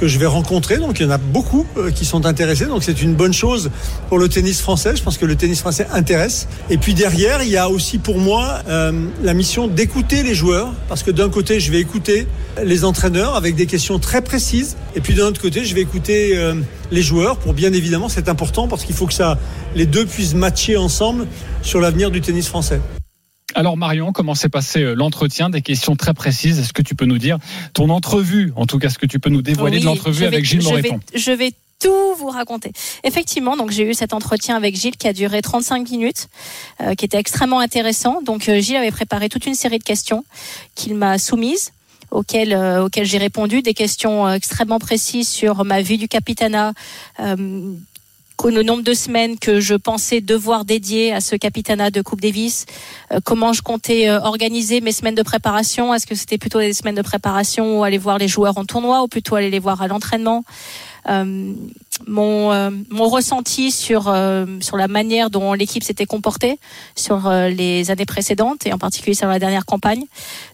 [0.02, 2.82] que je vais rencontrer, donc il y en a beaucoup euh, qui sont intéressés, donc
[2.82, 3.70] c'est une bonne chose
[4.08, 6.48] pour le tennis français, je pense que le tennis français intéresse.
[6.70, 8.90] Et puis derrière, il y a aussi pour moi euh,
[9.22, 12.26] la mission d'écouter les joueurs, parce que d'un côté, je vais écouter
[12.64, 16.36] les entraîneurs avec des questions très précises, et puis d'un autre côté, je vais écouter
[16.36, 16.54] euh,
[16.90, 19.38] les joueurs pour bien évidemment, c'est important parce qu'il faut que ça,
[19.76, 21.28] les deux puissent matcher ensemble
[21.62, 22.80] sur l'avenir du tennis français.
[23.54, 25.50] Alors Marion, comment s'est passé euh, l'entretien?
[25.50, 26.58] Des questions très précises.
[26.58, 27.38] Est-ce que tu peux nous dire
[27.74, 30.62] ton entrevue, en tout cas ce que tu peux nous dévoiler de l'entrevue avec Gilles
[30.62, 32.72] je vais- Moreton Je vais tout vous raconter.
[33.04, 36.28] Effectivement, donc j'ai eu cet entretien avec Gilles qui a duré 35 minutes,
[36.80, 38.22] euh, qui était extrêmement intéressant.
[38.22, 40.24] Donc euh, Gilles avait préparé toute une série de questions
[40.74, 41.72] qu'il m'a soumises
[42.10, 46.72] auxquelles, euh, auxquelles j'ai répondu, des questions extrêmement précises sur ma vie du capitanat,
[47.18, 47.74] que
[48.44, 52.66] le nombre de semaines que je pensais devoir dédier à ce capitanat de Coupe Davis,
[53.12, 56.72] euh, comment je comptais euh, organiser mes semaines de préparation, est-ce que c'était plutôt des
[56.72, 59.82] semaines de préparation ou aller voir les joueurs en tournoi ou plutôt aller les voir
[59.82, 60.44] à l'entraînement?
[62.06, 66.58] Mon, euh, mon ressenti sur, euh, sur la manière dont l'équipe s'était comportée
[66.94, 70.04] sur euh, les années précédentes et en particulier sur la dernière campagne.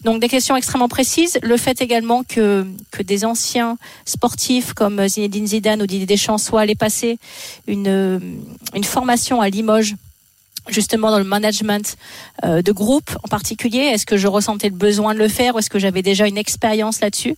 [0.04, 1.38] Donc des questions extrêmement précises.
[1.42, 6.62] Le fait également que, que des anciens sportifs comme Zinedine Zidane ou Didier Deschamps soient
[6.62, 7.18] allés passer
[7.66, 8.18] une, euh,
[8.74, 9.94] une formation à Limoges
[10.68, 11.96] justement dans le management
[12.44, 15.58] euh, de groupe en particulier Est-ce que je ressentais le besoin de le faire ou
[15.58, 17.36] est-ce que j'avais déjà une expérience là-dessus?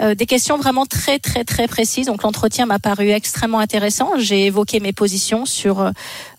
[0.00, 2.06] Euh, Des questions vraiment très très très précises.
[2.06, 4.12] Donc l'entretien m'a paru extrêmement intéressant.
[4.18, 5.92] J'ai évoqué mes positions sur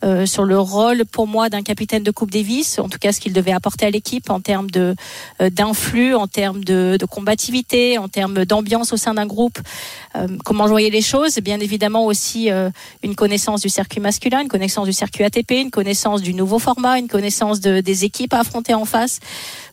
[0.03, 3.19] euh, sur le rôle pour moi d'un capitaine de Coupe Davis, en tout cas ce
[3.19, 4.95] qu'il devait apporter à l'équipe en termes de
[5.41, 9.59] euh, d'influx, en termes de, de combativité, en termes d'ambiance au sein d'un groupe.
[10.15, 12.69] Euh, comment je voyais les choses Bien évidemment aussi euh,
[13.03, 16.59] une connaissance du circuit masculin, une connaissance du circuit ATP, une connaissance du du nouveau
[16.59, 19.21] format, une connaissance de, des équipes à affronter en face.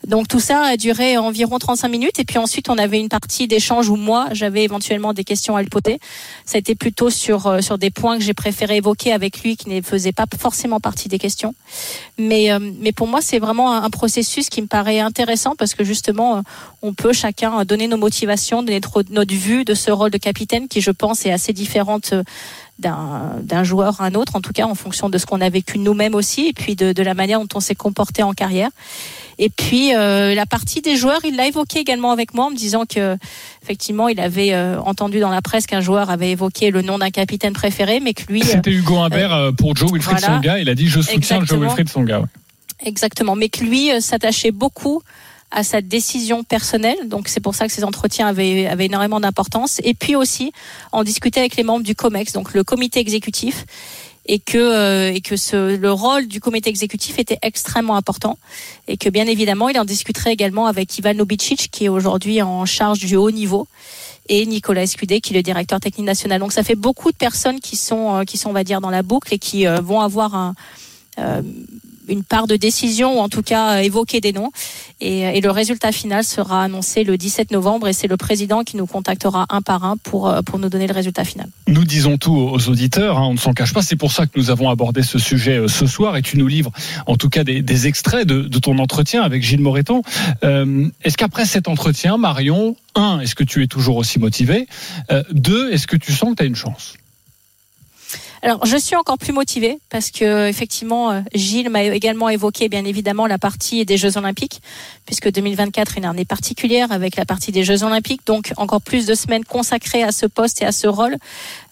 [0.07, 3.49] Donc tout ça a duré environ 35 minutes et puis ensuite on avait une partie
[3.49, 5.99] d'échange où moi j'avais éventuellement des questions à lui poser.
[6.45, 9.57] Ça a été plutôt sur euh, sur des points que j'ai préféré évoquer avec lui
[9.57, 11.57] qui ne faisaient pas forcément partie des questions.
[12.19, 15.83] Mais euh, mais pour moi c'est vraiment un, processus qui me paraît intéressant parce que
[15.83, 16.41] justement euh,
[16.83, 20.81] on peut chacun donner nos motivations, donner notre, vue de ce rôle de capitaine qui
[20.81, 22.15] je pense est assez différente
[22.79, 25.49] d'un d'un joueur à un autre, en tout cas en fonction de ce qu'on a
[25.49, 28.71] vécu nous-mêmes aussi, et puis de, de la manière dont on s'est comporté en carrière.
[29.39, 32.57] Et puis euh, la partie des joueurs, il l'a évoqué également avec moi en me
[32.57, 33.17] disant que
[33.63, 37.11] effectivement il avait euh, entendu dans la presse qu'un joueur avait évoqué le nom d'un
[37.11, 38.43] capitaine préféré, mais que lui.
[38.43, 40.37] euh, C'était Hugo Humbert euh, pour Joe Wilfried voilà.
[40.37, 40.59] Songa.
[40.61, 41.47] Il a dit je soutiens Exactement.
[41.47, 42.21] Joe Wilfried Songa.
[42.21, 42.27] ouais.
[42.85, 45.01] Exactement, mais que lui euh, s'attachait beaucoup
[45.55, 49.81] à sa décision personnelle, donc c'est pour ça que ces entretiens avaient, avaient énormément d'importance.
[49.85, 50.53] Et puis aussi,
[50.93, 53.65] en discuter avec les membres du COMEX, donc le comité exécutif,
[54.27, 58.39] et que euh, et que ce, le rôle du comité exécutif était extrêmement important,
[58.89, 62.65] et que bien évidemment, il en discuterait également avec Ivan Lubicic, qui est aujourd'hui en
[62.67, 63.69] charge du haut niveau
[64.29, 66.41] et Nicolas Escudé qui est le directeur technique national.
[66.41, 68.91] Donc ça fait beaucoup de personnes qui sont euh, qui sont on va dire dans
[68.91, 70.55] la boucle et qui euh, vont avoir un
[71.19, 71.43] euh,
[72.09, 74.51] une part de décision ou en tout cas euh, évoquer des noms
[75.01, 78.77] et, et le résultat final sera annoncé le 17 novembre et c'est le président qui
[78.77, 81.49] nous contactera un par un pour euh, pour nous donner le résultat final.
[81.67, 83.83] Nous disons tout aux auditeurs, hein, on ne s'en cache pas.
[83.83, 86.47] C'est pour ça que nous avons abordé ce sujet euh, ce soir et tu nous
[86.47, 86.73] livres
[87.07, 90.03] en tout cas des, extraits de, ton entretien avec Gilles Moreton.
[90.43, 94.67] Euh, est-ce qu'après cet entretien, Marion, un, est-ce que tu es toujours aussi motivé
[95.11, 96.95] Euh, Deux, est-ce que tu sens que tu as une chance?
[98.45, 102.85] Alors, je suis encore plus motivée parce que effectivement, euh, Gilles m'a également évoqué bien
[102.85, 104.61] évidemment la partie des Jeux Olympiques,
[105.07, 109.07] puisque 2024 est une année particulière avec la partie des Jeux Olympiques, donc encore plus
[109.07, 111.17] de semaines consacrées à ce poste et à ce rôle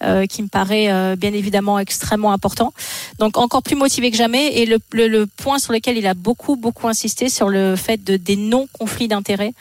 [0.03, 2.73] euh, qui me paraît euh, bien évidemment extrêmement important.
[3.19, 4.57] Donc encore plus motivé que jamais.
[4.57, 8.03] Et le, le, le point sur lequel il a beaucoup beaucoup insisté sur le fait
[8.03, 9.53] de des non conflits d'intérêts,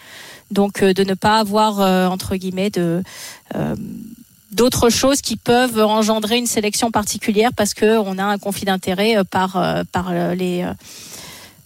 [0.53, 3.03] donc euh, de ne pas avoir euh, entre guillemets de
[3.57, 3.75] euh,
[4.53, 9.17] d'autres choses qui peuvent engendrer une sélection particulière parce que on a un conflit d'intérêt
[9.17, 10.67] euh, par euh, par euh, les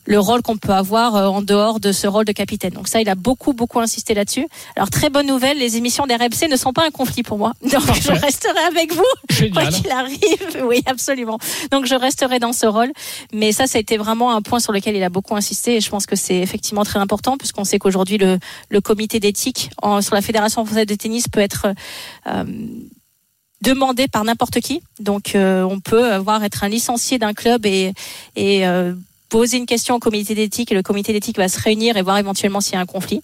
[0.07, 2.71] le rôle qu'on peut avoir euh, en dehors de ce rôle de capitaine.
[2.73, 4.47] Donc ça, il a beaucoup, beaucoup insisté là-dessus.
[4.77, 7.53] Alors, très bonne nouvelle, les émissions d'RMC ne sont pas un conflit pour moi.
[7.63, 9.69] Donc, je resterai avec vous, quoi Génial.
[9.73, 10.63] qu'il arrive.
[10.67, 11.39] Oui, absolument.
[11.71, 12.93] Donc, je resterai dans ce rôle.
[13.33, 15.77] Mais ça, ça a été vraiment un point sur lequel il a beaucoup insisté.
[15.77, 18.39] Et je pense que c'est effectivement très important, puisqu'on sait qu'aujourd'hui, le,
[18.71, 21.67] le comité d'éthique sur la Fédération française de tennis peut être...
[22.27, 22.45] euh,
[23.63, 24.83] demandé par n'importe qui.
[25.01, 27.93] Donc, euh, on peut avoir être un licencié d'un club et,
[28.37, 28.95] et euh,
[29.37, 32.17] poser une question au comité d'éthique et le comité d'éthique va se réunir et voir
[32.17, 33.21] éventuellement s'il y a un conflit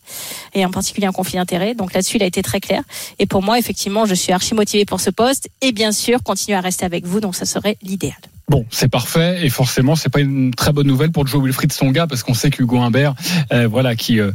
[0.53, 1.75] et en particulier un conflit d'intérêt.
[1.75, 2.83] Donc là-dessus, il a été très clair.
[3.19, 6.59] Et pour moi, effectivement, je suis archi motivée pour ce poste et bien sûr continuer
[6.59, 7.21] à rester avec vous.
[7.21, 8.19] Donc ça serait l'idéal.
[8.51, 12.07] Bon, c'est parfait et forcément c'est pas une très bonne nouvelle pour Joe Wilfried Songa
[12.07, 13.15] parce qu'on sait qu'Hugo Humbert,
[13.51, 14.33] euh, voilà, qui euh,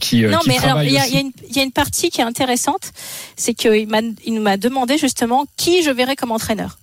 [0.00, 2.24] qui, euh, non, qui mais alors y y il y a une partie qui est
[2.24, 2.92] intéressante,
[3.36, 6.78] c'est qu'il m'a il m'a demandé justement qui je verrais comme entraîneur.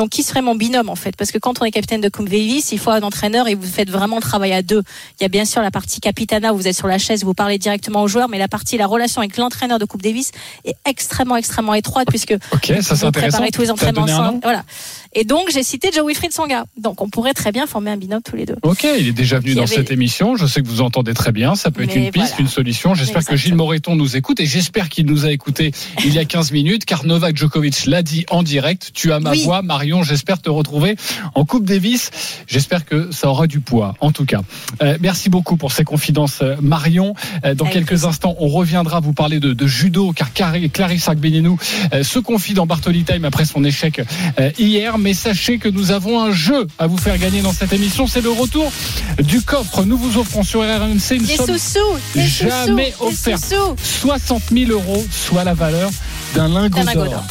[0.00, 1.14] Donc, qui serait mon binôme en fait?
[1.14, 3.66] Parce que quand on est capitaine de Coupe Davis, il faut un entraîneur et vous
[3.66, 4.82] faites vraiment le travail à deux.
[5.18, 7.34] Il y a bien sûr la partie capitana où vous êtes sur la chaise, vous
[7.34, 10.32] parlez directement aux joueurs, mais la partie, la relation avec l'entraîneur de Coupe Davis
[10.64, 12.34] est extrêmement, extrêmement étroite puisque
[12.80, 14.40] ça vous préparez tous les entraînements ensemble.
[14.42, 14.64] Voilà.
[15.12, 16.64] Et donc, j'ai cité Joe Wilfried Songa.
[16.76, 18.54] Donc, on pourrait très bien former un binôme tous les deux.
[18.62, 20.36] Ok, il est déjà venu dans avait- cette émission.
[20.36, 21.56] Je sais que vous entendez très bien.
[21.56, 22.40] Ça peut être Mais une piste, voilà.
[22.42, 22.94] une solution.
[22.94, 25.72] J'espère que Gilles Moreton nous écoute et j'espère qu'il nous a écouté
[26.04, 28.90] il y a 15 minutes car Novak Djokovic l'a dit en direct.
[28.94, 29.42] Tu as ma Oui.
[29.44, 30.02] voix, Marion.
[30.04, 30.94] J'espère te retrouver
[31.34, 32.10] en Coupe Davis.
[32.46, 34.40] J'espère que ça aura du poids, en tout cas.
[34.82, 37.14] Euh, merci beaucoup pour ces confidences, euh, Marion.
[37.44, 38.08] Euh, dans Avec quelques plaisir.
[38.08, 41.58] instants, on reviendra vous parler de, de judo car Clarisse Agbenienou
[41.92, 44.00] euh, se confie dans Bartoli Time après son échec
[44.38, 44.98] euh, hier.
[45.00, 48.06] Mais sachez que nous avons un jeu à vous faire gagner dans cette émission.
[48.06, 48.70] C'est le retour
[49.18, 49.84] du coffre.
[49.84, 53.42] Nous vous offrons sur RMC une somme sous-sous, des jamais offerte.
[53.42, 53.76] sous-sous.
[54.02, 55.90] 60 000 euros, soit la valeur
[56.34, 57.04] d'un lingot d'or.
[57.04, 57.24] d'or.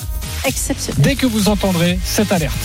[0.46, 1.02] Exceptionnel.
[1.02, 2.56] Dès que vous entendrez cette alerte.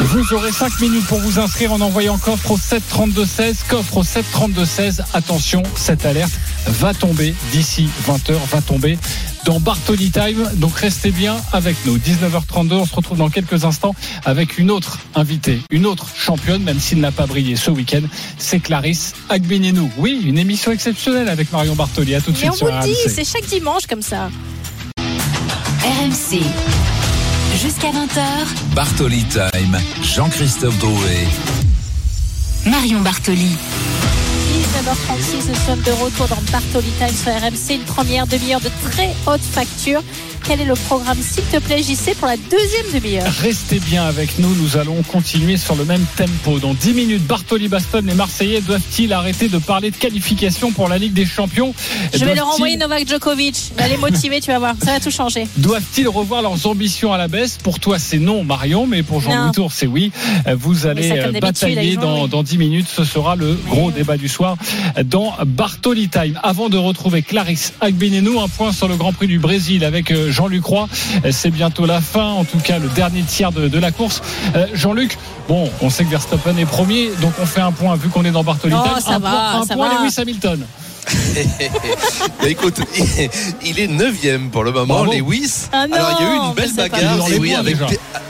[0.00, 3.54] Vous aurez 5 minutes pour vous inscrire en envoyant coffre au 732-16.
[3.68, 5.00] Coffre au 732-16.
[5.14, 6.32] Attention, cette alerte
[6.66, 8.98] va tomber d'ici 20h, va tomber
[9.44, 10.48] dans Bartoli Time.
[10.54, 11.98] Donc restez bien avec nous.
[11.98, 16.80] 19h32, on se retrouve dans quelques instants avec une autre invitée, une autre championne, même
[16.80, 18.02] s'il n'a pas brillé ce week-end.
[18.38, 19.90] C'est Clarisse Agbenienou.
[19.96, 22.14] Oui, une émission exceptionnelle avec Marion Bartoli.
[22.14, 24.30] À tout de suite on sur vous le dit, c'est chaque dimanche comme ça.
[25.82, 26.40] RMC.
[27.60, 31.26] Jusqu'à 20h, Bartoli Time, Jean-Christophe Drouet.
[32.66, 33.56] Marion Bartoli.
[34.72, 39.14] 19h36, nous sommes de retour dans Bartoli Time sur RMC, une première demi-heure de très
[39.26, 40.02] haute facture.
[40.44, 44.38] Quel est le programme, s'il te plaît, JC, pour la deuxième demi-heure Restez bien avec
[44.38, 46.58] nous, nous allons continuer sur le même tempo.
[46.58, 50.98] Dans 10 minutes, Bartoli Baston, les Marseillais doivent-ils arrêter de parler de qualification pour la
[50.98, 51.74] Ligue des Champions?
[52.12, 53.72] Je vais leur envoyer Novak Djokovic.
[53.76, 54.74] Va les motiver, tu vas voir.
[54.82, 55.46] Ça va tout changer.
[55.56, 57.58] Doivent-ils revoir leurs ambitions à la baisse?
[57.62, 59.20] Pour toi, c'est non, Marion, mais pour.
[59.20, 60.10] Jean-Louis Tour, c'est oui.
[60.56, 62.86] Vous allez ça, euh, batailler dans, dans 10 minutes.
[62.92, 64.56] Ce sera le gros débat du soir
[65.04, 66.38] dans Bartoli Time.
[66.42, 70.31] Avant de retrouver Clarisse Agbenenou, un point sur le Grand Prix du Brésil avec euh,
[70.32, 70.88] Jean-Luc Roy.
[71.30, 74.20] C'est bientôt la fin, en tout cas le dernier tiers de, de la course.
[74.56, 75.16] Euh, Jean-Luc,
[75.48, 78.30] bon, on sait que Verstappen est premier, donc on fait un point vu qu'on est
[78.32, 80.02] dans Bartoli Oh, un va, point, un ça point va.
[80.04, 80.66] Lewis Hamilton.
[82.40, 82.76] Bah, écoute,
[83.64, 85.12] il est neuvième pour le moment, Bravo.
[85.12, 85.66] Lewis.
[85.72, 87.76] Ah non, Alors il y a eu une belle bagarre oui, avec,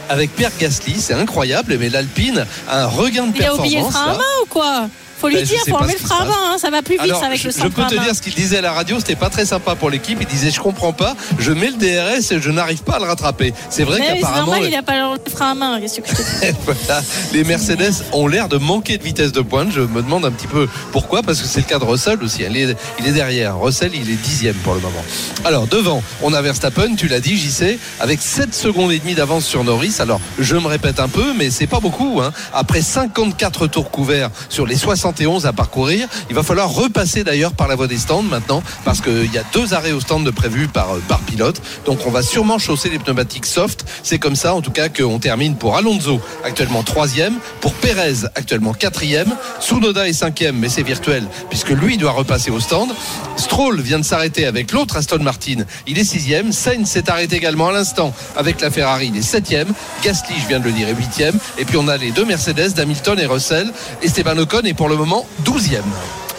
[0.08, 3.82] avec Pierre Gasly, c'est incroyable, mais l'Alpine a un regain de Il a oublié le
[3.82, 3.92] performance.
[4.02, 4.88] frein à main ou quoi?
[5.22, 6.32] Faut lui Ben, dire, faut enlever le frein à main.
[6.52, 8.35] hein, Ça va plus vite Alors, avec je, le je peux te dire ce qu'il
[8.35, 10.18] disait à la radio, c'était pas très sympa pour l'équipe.
[10.20, 13.04] Il disait je comprends pas, je mets le DRS et je n'arrive pas à le
[13.06, 13.54] rattraper.
[13.70, 15.80] C'est vrai oui, c'est qu'apparemment normal, il a pas le frein à main.
[15.80, 19.40] Qu'est-ce que je te dis voilà, les Mercedes ont l'air de manquer de vitesse de
[19.40, 19.68] pointe.
[19.72, 22.42] Je me demande un petit peu pourquoi, parce que c'est le cas de Russell aussi.
[22.42, 23.58] Il est, il est derrière.
[23.61, 25.04] Russell, il est dixième pour le moment.
[25.44, 29.44] Alors devant, on a Verstappen, tu l'as dit, JC, avec 7 secondes et demie d'avance
[29.44, 29.94] sur Norris.
[30.00, 32.20] Alors je me répète un peu, mais c'est pas beaucoup.
[32.20, 32.32] hein.
[32.52, 34.76] Après 54 tours couverts sur les
[35.12, 39.01] 71 à parcourir, il va falloir repasser d'ailleurs par la voie des stands maintenant, parce
[39.01, 41.61] qu'il y a deux arrêts au stand de prévus par, par pilote.
[41.85, 43.85] Donc on va sûrement chausser les pneumatiques soft.
[44.03, 48.72] C'est comme ça, en tout cas, qu'on termine pour Alonso, actuellement troisième, pour Perez, actuellement
[48.72, 52.90] quatrième, Tsunoda est cinquième, mais c'est virtuel, puisque lui doit repasser au stand.
[53.37, 56.53] Stroll vient de s'arrêter avec l'autre Aston Martin, il est sixième.
[56.53, 59.72] Sainz s'est arrêté également à l'instant avec la Ferrari, il est septième.
[60.03, 61.35] Gasly, je viens de le dire, est huitième.
[61.59, 63.70] Et puis on a les deux Mercedes d'Hamilton et Russell.
[64.03, 65.01] Esteban Ocon est pour le moment
[65.44, 65.84] douzième.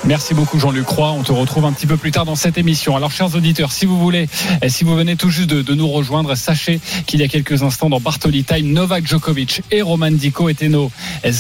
[0.06, 1.12] Merci beaucoup Jean-Luc Roy.
[1.12, 2.96] On te retrouve un petit peu plus tard dans cette émission.
[2.96, 4.28] Alors chers auditeurs, si vous voulez,
[4.62, 7.90] et si vous venez tout juste de, nous rejoindre, sachez qu'il y a quelques instants
[7.90, 10.92] dans Bartoli Time, Novak Djokovic et Roman Dico étaient nos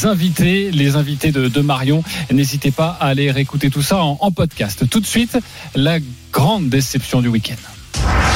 [0.04, 2.04] invités, les invités de, Marion.
[2.32, 4.90] N'hésitez pas à aller réécouter tout ça en podcast.
[4.90, 5.38] Tout de suite,
[5.76, 6.00] la
[6.32, 8.33] grande déception du week-end.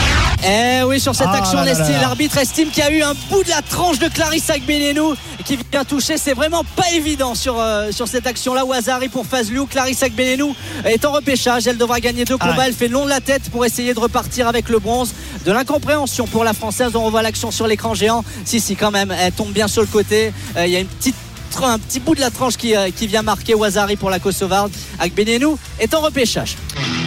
[0.49, 1.59] Eh oui, sur cette Ah action,
[2.01, 5.57] l'arbitre estime qu'il y a eu un bout de la tranche de Clarisse Agbenenou qui
[5.71, 6.17] vient toucher.
[6.17, 8.63] C'est vraiment pas évident sur, euh, sur cette action-là.
[8.63, 9.65] Wazari pour Fazlou.
[9.65, 10.55] Clarisse Agbenenou
[10.85, 11.67] est en repêchage.
[11.67, 12.55] Elle devra gagner deux combats.
[12.59, 12.67] Ah.
[12.67, 15.13] Elle fait long de la tête pour essayer de repartir avec le bronze.
[15.45, 16.95] De l'incompréhension pour la Française.
[16.95, 18.23] On revoit l'action sur l'écran géant.
[18.45, 19.11] Si, si, quand même.
[19.11, 20.31] Elle tombe bien sur le côté.
[20.55, 21.15] Euh, Il y a une petite
[21.63, 24.71] un petit bout de la tranche qui, euh, qui vient marquer Wazari pour la Kosovarde.
[24.99, 26.55] Agbenenou est en repêchage.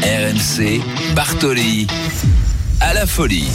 [0.03, 0.81] RMC,
[1.15, 1.87] Bartoli,
[2.81, 3.49] à la folie.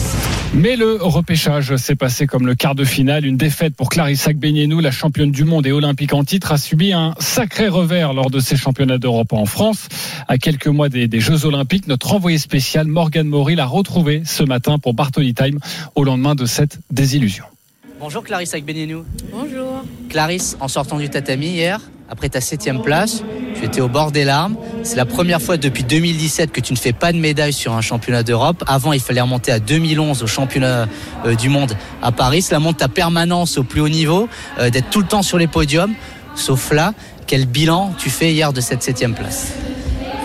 [0.54, 3.26] Mais le repêchage s'est passé comme le quart de finale.
[3.26, 6.94] Une défaite pour Clarissa Agbenienou, la championne du monde et olympique en titre, a subi
[6.94, 9.88] un sacré revers lors de ses championnats d'Europe en France.
[10.28, 14.44] À quelques mois des, des Jeux Olympiques, notre envoyé spécial Morgan Maury l'a retrouvé ce
[14.44, 15.60] matin pour Bartoli Time
[15.96, 17.46] au lendemain de cette désillusion.
[18.00, 19.06] Bonjour Clarisse Agbenienou.
[19.32, 19.84] Bonjour.
[20.10, 23.24] Clarisse, en sortant du tatami hier, après ta septième place,
[23.56, 24.56] tu étais au bord des larmes.
[24.84, 27.82] C'est la première fois depuis 2017 que tu ne fais pas de médaille sur un
[27.82, 28.64] championnat d'Europe.
[28.68, 30.88] Avant, il fallait remonter à 2011 au championnat
[31.26, 32.42] euh, du monde à Paris.
[32.42, 34.28] Cela montre ta permanence au plus haut niveau,
[34.60, 35.94] euh, d'être tout le temps sur les podiums.
[36.36, 36.94] Sauf là,
[37.28, 39.54] quel bilan tu fais hier de cette septième place?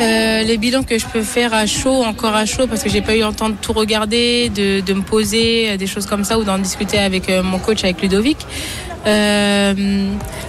[0.00, 3.02] Euh, les bilans que je peux faire à chaud, encore à chaud, parce que j'ai
[3.02, 6.38] pas eu le temps de tout regarder, de, de me poser, des choses comme ça,
[6.38, 8.38] ou d'en discuter avec mon coach, avec Ludovic.
[9.06, 9.74] Euh,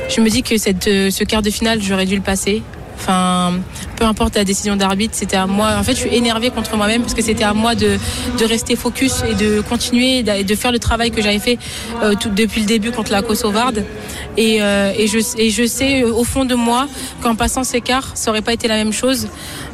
[0.09, 2.61] je me dis que cette, euh, ce quart de finale, j'aurais dû le passer.
[2.95, 3.53] Enfin,
[4.01, 5.75] peu importe la décision d'arbitre, c'était à moi.
[5.77, 7.99] En fait, je suis énervée contre moi-même parce que c'était à moi de,
[8.43, 11.59] rester focus et de continuer et de faire le travail que j'avais fait
[12.01, 13.85] euh, depuis le début contre la Kosovarde.
[14.37, 16.87] Et, euh, et, je, sais euh, au fond de moi
[17.21, 19.27] qu'en passant ces quarts, ça aurait pas été la même chose.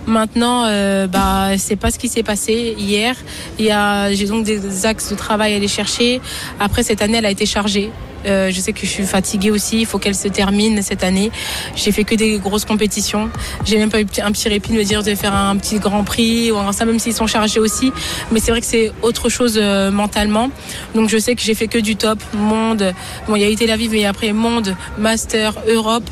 [0.06, 0.64] Maintenant,
[1.08, 3.16] bah, c'est pas ce qui s'est passé hier.
[3.60, 3.74] Il
[4.12, 6.20] j'ai donc des axes de travail à aller chercher.
[6.60, 7.92] Après, cette année, elle a été chargée.
[8.26, 9.82] Je sais que je suis fatiguée aussi.
[9.82, 11.32] Il faut qu'elle se termine cette année.
[11.76, 13.30] J'ai fait que des grosses compétitions.
[13.66, 16.04] J'ai même pas eu un petit répit de me dire de faire un petit Grand
[16.04, 17.92] Prix ou ça, même s'ils sont chargés aussi.
[18.32, 20.50] Mais c'est vrai que c'est autre chose euh, mentalement.
[20.96, 22.94] Donc je sais que j'ai fait que du top, monde.
[23.28, 26.10] Bon, il y a eu Tel Aviv, mais après monde, Master, Europe.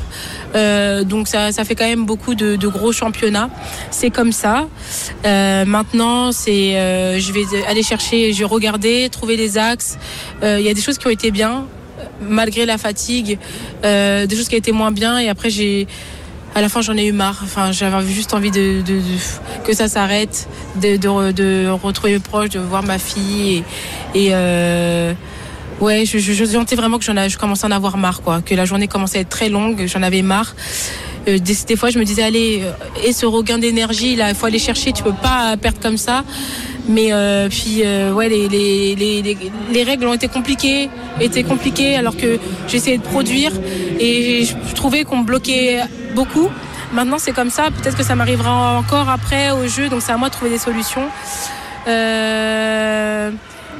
[0.54, 3.50] Euh, donc ça, ça fait quand même beaucoup de, gros championnats.
[3.90, 4.66] C'est comme ça.
[5.24, 6.72] Euh, maintenant, c'est,
[7.20, 9.98] je vais aller chercher, je vais regarder, trouver les axes.
[10.42, 11.66] Il y a des choses qui ont été bien
[12.20, 13.38] malgré la fatigue,
[13.82, 15.18] des choses qui ont été moins bien.
[15.18, 15.86] Et après, j'ai,
[16.56, 17.40] à la fin, j'en ai eu marre.
[17.42, 20.48] Enfin, j'avais juste envie de, de, de que ça s'arrête,
[20.80, 23.62] de, de, retrouver mes proches, de voir ma fille.
[24.14, 25.12] Et, et euh,
[25.82, 28.40] ouais, je, je, je, sentais vraiment que j'en je commençais à en avoir marre, quoi.
[28.40, 30.56] Que la journée commençait à être très longue, j'en avais marre.
[31.28, 32.62] Euh, des, des, fois, je me disais, allez,
[33.04, 36.24] et ce regain d'énergie, là, il faut aller chercher, tu peux pas perdre comme ça.
[36.88, 39.36] Mais euh, puis euh, ouais, les, les, les, les,
[39.72, 40.88] les règles ont été compliquées,
[41.20, 43.52] étaient compliquées alors que j'essayais de produire
[43.98, 45.80] et je, je trouvais qu'on me bloquait
[46.14, 46.48] beaucoup.
[46.92, 50.16] Maintenant c'est comme ça, peut-être que ça m'arrivera encore après au jeu, donc c'est à
[50.16, 51.08] moi de trouver des solutions.
[51.88, 53.30] Euh,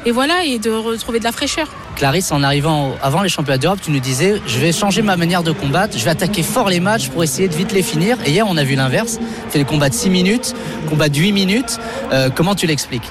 [0.04, 1.68] et voilà, et de retrouver de la fraîcheur.
[1.96, 5.42] Clarisse, en arrivant avant les championnats d'Europe, tu nous disais je vais changer ma manière
[5.42, 8.18] de combattre, je vais attaquer fort les matchs pour essayer de vite les finir.
[8.26, 9.18] Et hier, on a vu l'inverse.
[9.48, 10.54] Fais des combats de 6 minutes,
[10.88, 11.80] combats de 8 minutes.
[12.12, 13.10] Euh, comment tu l'expliques?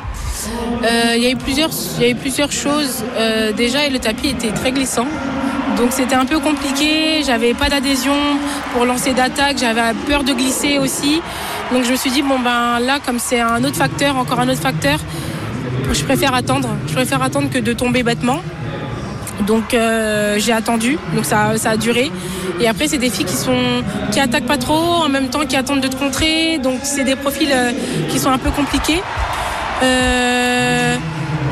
[0.83, 3.03] Euh, Il y a eu plusieurs, il y a eu plusieurs choses.
[3.17, 5.07] Euh, déjà, le tapis était très glissant.
[5.77, 8.15] Donc c'était un peu compliqué, j'avais pas d'adhésion
[8.71, 11.21] pour lancer d'attaque, j'avais peur de glisser aussi.
[11.73, 14.47] Donc je me suis dit, bon ben là, comme c'est un autre facteur, encore un
[14.47, 14.99] autre facteur,
[15.91, 16.69] je préfère attendre.
[16.87, 18.39] Je préfère attendre que de tomber bêtement.
[19.41, 22.11] Donc euh, j'ai attendu, donc ça, ça a duré.
[22.59, 25.55] Et après c'est des filles qui sont qui attaquent pas trop, en même temps qui
[25.55, 26.57] attendent de te contrer.
[26.57, 27.71] Donc c'est des profils euh,
[28.09, 29.01] qui sont un peu compliqués.
[29.83, 30.14] Euh,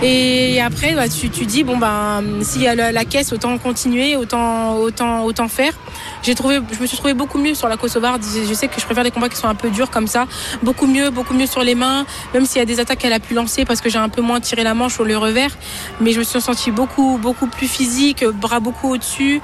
[0.04, 4.18] et après, bah, tu, tu dis bon ben s'il y a la, caisse, autant continuer,
[4.18, 5.72] autant autant autant faire.
[6.24, 8.18] J'ai trouvé, je me suis trouvé beaucoup mieux sur la Kosovar.
[8.22, 10.26] Je sais que je préfère des combats qui sont un peu durs comme ça,
[10.62, 12.06] beaucoup mieux, beaucoup mieux sur les mains.
[12.34, 14.22] Même s'il y a des attaques qu'elle a pu lancer parce que j'ai un peu
[14.22, 15.52] moins tiré la manche sur le revers,
[16.02, 19.42] mais je me suis sentie beaucoup beaucoup plus physique, bras beaucoup au-dessus,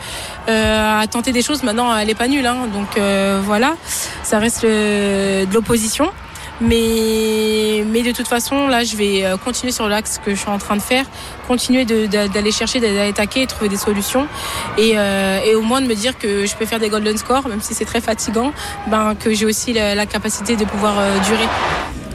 [0.49, 1.64] euh, à tenter des choses.
[1.64, 3.76] Maintenant, elle est pas nulle, hein, donc euh, voilà,
[4.24, 6.12] ça reste le- de l'opposition.
[6.62, 10.49] Mais, mais de toute façon, là, je vais euh, continuer sur l'axe que je suis
[10.49, 11.05] en train de faire,
[11.47, 14.28] continuer d'aller chercher, d'aller attaquer et trouver des solutions.
[14.78, 17.47] Et, euh, et au moins de me dire que je peux faire des golden scores,
[17.47, 18.51] même si c'est très fatigant,
[18.88, 21.47] ben, que j'ai aussi la, la capacité de pouvoir euh, durer.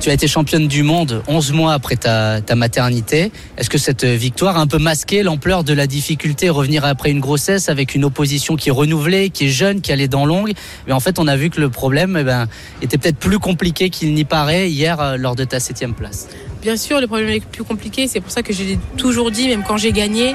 [0.00, 3.32] Tu as été championne du monde 11 mois après ta, maternité.
[3.56, 7.20] Est-ce que cette victoire a un peu masqué l'ampleur de la difficulté revenir après une
[7.20, 10.52] grossesse avec une opposition qui est renouvelée, qui est jeune, qui allait dans longue
[10.86, 12.48] Mais en fait, on a vu que le problème eh ben,
[12.82, 16.28] était peut-être plus compliqué qu'il n'y paraît hier euh, lors de ta septième place.
[16.60, 18.06] Bien sûr, le problème est plus compliqué.
[18.06, 20.34] C'est pour ça que je l'ai toujours dit, même quand j'ai gagné.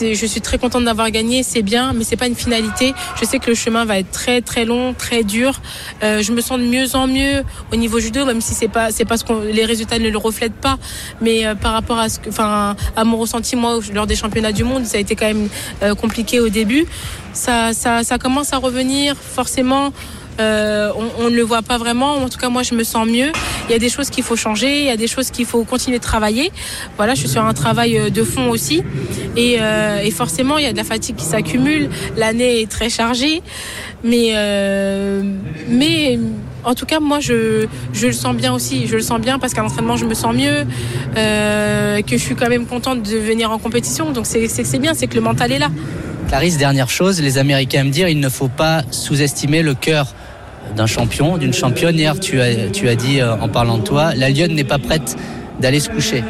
[0.00, 2.92] Je suis très contente d'avoir gagné, c'est bien, mais c'est pas une finalité.
[3.18, 5.60] Je sais que le chemin va être très très long, très dur.
[6.02, 7.42] Euh, je me sens de mieux en mieux
[7.72, 10.60] au niveau judo, même si c'est pas c'est parce que les résultats ne le reflètent
[10.60, 10.78] pas.
[11.22, 14.52] Mais euh, par rapport à ce que, enfin, à mon ressenti moi lors des championnats
[14.52, 15.48] du monde, ça a été quand même
[15.82, 16.86] euh, compliqué au début.
[17.32, 17.72] Ça,
[18.20, 19.92] commence à revenir forcément.
[20.38, 22.16] On ne le voit pas vraiment.
[22.16, 23.32] En tout cas, moi, je me sens mieux.
[23.68, 25.64] Il y a des choses qu'il faut changer, il y a des choses qu'il faut
[25.64, 26.52] continuer de travailler.
[26.96, 28.82] Voilà, je suis sur un travail euh, de fond aussi.
[29.36, 31.90] Et, euh, et forcément, il y a de la fatigue qui s'accumule.
[32.16, 33.42] L'année est très chargée.
[34.04, 35.22] Mais, euh,
[35.68, 36.18] mais
[36.62, 38.86] en tout cas, moi, je, je le sens bien aussi.
[38.86, 40.64] Je le sens bien parce qu'à l'entraînement, je me sens mieux.
[41.14, 44.12] Que je suis quand même contente de venir en compétition.
[44.12, 45.70] Donc, c'est bien, c'est que le mental est là.
[46.28, 50.14] Clarisse, dernière chose, les Américains me dire, il ne faut pas sous-estimer le cœur
[50.74, 51.96] d'un champion, d'une championne.
[51.96, 55.16] Hier, tu as, tu dit euh, en parlant de toi, la Lyonne n'est pas prête
[55.60, 56.22] d'aller se coucher.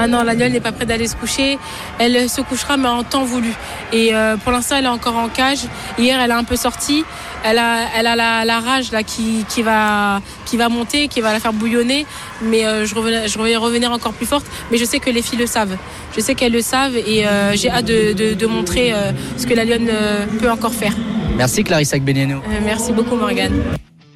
[0.00, 1.58] Ah non, la Lyon n'est pas prête d'aller se coucher.
[1.98, 3.52] Elle se couchera, mais en temps voulu.
[3.92, 5.60] Et euh, pour l'instant, elle est encore en cage.
[5.98, 7.04] Hier, elle a un peu sorti.
[7.44, 12.06] Elle a, la, rage là qui, va, qui va monter, qui va la faire bouillonner.
[12.42, 14.46] Mais euh, je, vais revenir encore plus forte.
[14.70, 15.76] Mais je sais que les filles le savent.
[16.16, 19.54] Je sais qu'elles le savent et euh, j'ai hâte de, de, montrer euh, ce que
[19.54, 20.94] la euh, peut encore faire.
[21.38, 22.38] Merci Clarisse Agbenienou.
[22.38, 23.62] Euh, merci beaucoup, Morgane.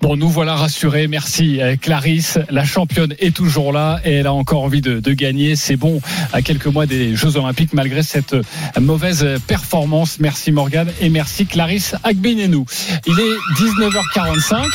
[0.03, 1.07] Bon, nous voilà rassurés.
[1.07, 2.36] Merci, euh, Clarisse.
[2.50, 5.55] La championne est toujours là et elle a encore envie de, de gagner.
[5.55, 6.00] C'est bon
[6.32, 8.42] à quelques mois des Jeux Olympiques malgré cette euh,
[8.80, 10.18] mauvaise performance.
[10.18, 10.90] Merci, Morgane.
[11.00, 12.66] Et merci, Clarisse Agbenienou.
[13.07, 14.66] Il est 19h45.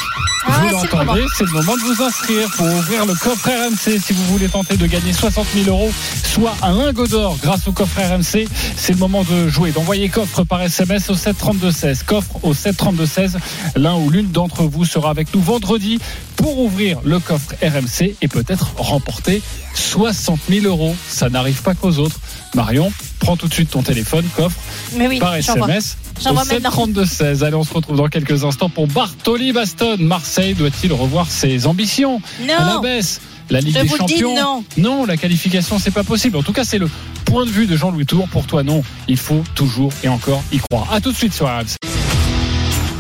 [0.49, 4.13] Ah, vous l'entendez, c'est le moment de vous inscrire pour ouvrir le coffre RMC si
[4.13, 5.91] vous voulez tenter de gagner 60 000 euros,
[6.23, 8.47] soit un lingot d'or grâce au coffre RMC.
[8.78, 12.05] C'est le moment de jouer, d'envoyer coffre par SMS au 732-16.
[12.05, 13.38] Coffre au 732-16.
[13.75, 15.97] L'un ou l'une d'entre vous sera avec nous vendredi
[16.36, 19.41] pour ouvrir le coffre RMC et peut-être remporter
[19.74, 20.95] 60 000 euros.
[21.09, 22.20] Ça n'arrive pas qu'aux autres.
[22.53, 24.59] Marion, prends tout de suite ton téléphone, coffre,
[24.95, 25.34] Mais oui, par.
[25.36, 25.97] SMS.
[26.20, 26.70] Au J'envoie maintenant.
[26.70, 27.43] 732-16.
[27.43, 29.97] Allez, on se retrouve dans quelques instants pour Bartoli Baston.
[29.99, 32.22] Marseille doit-il revoir ses ambitions?
[32.43, 35.05] À la Non, baisse la Ligue Je des Champions non.
[35.05, 36.38] la qualification, c'est pas possible.
[36.38, 36.89] En tout cas, c'est le
[37.26, 38.28] point de vue de Jean-Louis Tour.
[38.28, 38.84] Pour toi, non.
[39.07, 40.91] Il faut toujours et encore y croire.
[40.91, 41.97] À tout de suite sur RMC.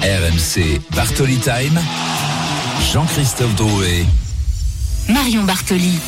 [0.07, 1.77] RMC Bartoli Time.
[2.93, 4.05] Jean-Christophe Drouet.
[5.09, 5.99] Marion Bartoli.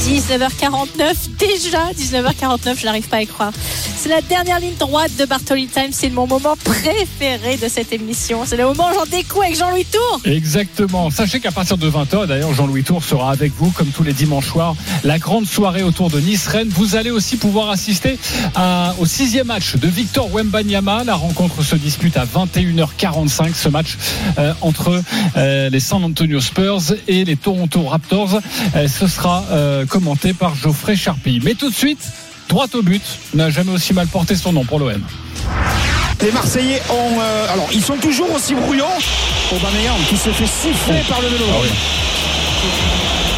[0.00, 3.52] 19h49 déjà 19h49 je n'arrive pas à y croire
[3.96, 8.44] c'est la dernière ligne droite de Bartoli Time c'est mon moment préféré de cette émission
[8.46, 11.10] c'est le moment où j'en découvre avec Jean-Louis Tour Exactement.
[11.10, 14.46] Sachez qu'à partir de 20h, d'ailleurs, Jean-Louis Tour sera avec vous, comme tous les dimanches
[14.46, 14.74] soirs,
[15.04, 16.68] la grande soirée autour de Nice-Rennes.
[16.68, 18.18] Vous allez aussi pouvoir assister
[18.98, 21.04] au sixième match de Victor Wembanyama.
[21.04, 23.96] La rencontre se dispute à 21h45, ce match
[24.38, 25.02] euh, entre
[25.36, 28.40] euh, les San Antonio Spurs et les Toronto Raptors.
[28.76, 29.44] Euh, ce sera
[29.88, 31.40] commenté par Geoffrey Charpie.
[31.42, 32.00] Mais tout de suite,
[32.48, 33.02] droit au but,
[33.34, 35.02] n'a jamais aussi mal porté son nom pour l'OM.
[36.22, 37.20] Les Marseillais ont.
[37.20, 38.86] euh, alors, ils sont toujours aussi brouillons.
[39.52, 41.66] Aubameyang qui se fait siffler par le vélodrome.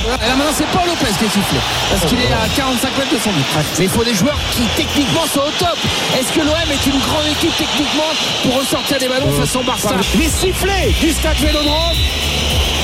[0.06, 1.58] Et là maintenant c'est Paul Lopez qui est sifflé
[1.90, 3.44] parce qu'il est à 45 mètres de son but.
[3.78, 5.76] Mais il faut des joueurs qui techniquement sont au top.
[6.18, 8.10] Est-ce que l'OM est une grande équipe techniquement
[8.42, 11.94] pour ressortir des ballons façon Barça Les sifflets du stade Vélodrome,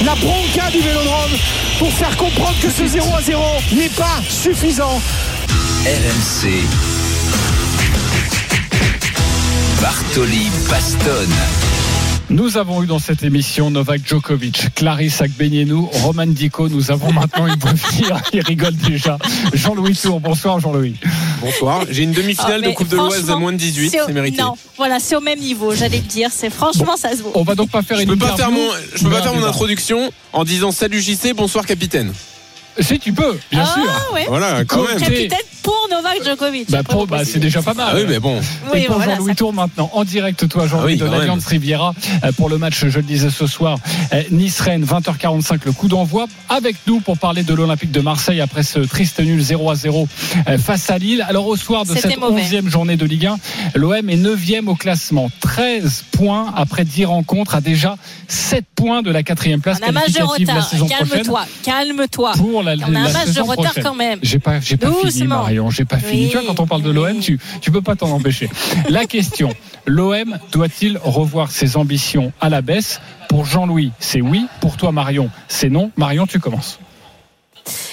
[0.04, 1.32] la bronca du Vélodrome
[1.78, 3.42] pour faire comprendre que ce 0 à 0
[3.72, 5.00] n'est pas suffisant.
[5.84, 6.64] RMC.
[9.80, 11.65] Bartoli Bastonne.
[12.28, 16.68] Nous avons eu dans cette émission Novak Djokovic, Clarisse Agbenienou, Roman Dico.
[16.68, 18.20] Nous avons maintenant une venir.
[18.32, 19.16] Il rigole déjà.
[19.52, 20.18] Jean-Louis Tour.
[20.18, 20.96] Bonsoir, Jean-Louis.
[21.40, 21.82] Bonsoir.
[21.88, 24.42] J'ai une demi-finale Ah, de Coupe de l'Oise franchement, moins de 18, c'est mérité.
[24.42, 27.44] non voilà c'est au même niveau j'allais le dire c'est franchement ça se vaut On
[27.44, 29.44] va donc pas faire Je une peux pas faire mon, je peux pas faire mon
[29.44, 32.12] introduction en disant salut JC, bonsoir capitaine.
[32.80, 34.12] Si tu peux, bien Ah, sûr.
[34.14, 34.24] ouais.
[34.28, 34.98] Voilà, quand même.
[34.98, 37.88] capitaine pour Novak Djokovic Bah, pour- bah, c'est déjà pas mal.
[37.90, 38.40] Ah oui, mais bon.
[38.72, 41.18] Oui, Et pour voilà, Jean-Louis ça- Tour maintenant, en direct, toi, Jean-Louis, Ah oui, de
[41.18, 41.92] l'Alliance Riviera,
[42.24, 43.78] euh, pour le match, je le disais ce soir,
[44.12, 48.62] euh, Nice-Rennes, 20h45, le coup d'envoi, avec nous pour parler de l'Olympique de Marseille après
[48.62, 50.06] ce triste nul 0 à 0
[50.48, 51.24] euh, face à Lille.
[51.28, 52.42] Alors, au soir de C'était cette mauvais.
[52.42, 53.38] 11e journée de Ligue 1,
[53.74, 57.96] l'OM est 9e au classement, 13 points après 10 rencontres, à déjà
[58.28, 62.62] 7 points de la quatrième place on a un match de retard calme-toi calme-toi Pour
[62.62, 63.82] la, on a un match de retard prochaine.
[63.82, 65.44] quand même J'ai pas, j'ai pas fini, Doucement.
[65.56, 65.70] Marion.
[65.70, 66.24] J'ai pas fini.
[66.24, 66.30] Oui.
[66.30, 68.48] Tu vois, quand on parle de l'OM, tu, tu peux pas t'en empêcher.
[68.88, 69.50] La question
[69.86, 73.00] l'OM doit-il revoir ses ambitions à la baisse?
[73.28, 74.46] Pour Jean-Louis, c'est oui.
[74.60, 75.90] Pour toi, Marion, c'est non.
[75.96, 76.78] Marion, tu commences.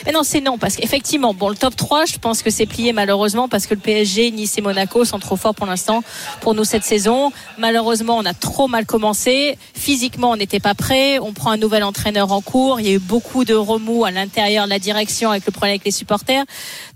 [0.05, 2.93] Mais non, c'est non, parce qu'effectivement, bon, le top 3, je pense que c'est plié
[2.93, 6.03] malheureusement parce que le PSG, Nice et Monaco sont trop forts pour l'instant
[6.41, 7.31] pour nous cette saison.
[7.57, 9.57] Malheureusement, on a trop mal commencé.
[9.73, 11.19] Physiquement, on n'était pas prêt.
[11.19, 12.79] On prend un nouvel entraîneur en cours.
[12.79, 15.73] Il y a eu beaucoup de remous à l'intérieur de la direction avec le problème
[15.73, 16.43] avec les supporters.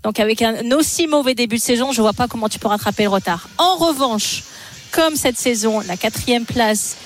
[0.02, 3.04] Donc, avec un aussi mauvais début de saison, je vois pas comment tu peux rattraper
[3.04, 3.48] le retard.
[3.58, 4.44] En revanche,
[4.90, 6.96] comme cette saison, la quatrième place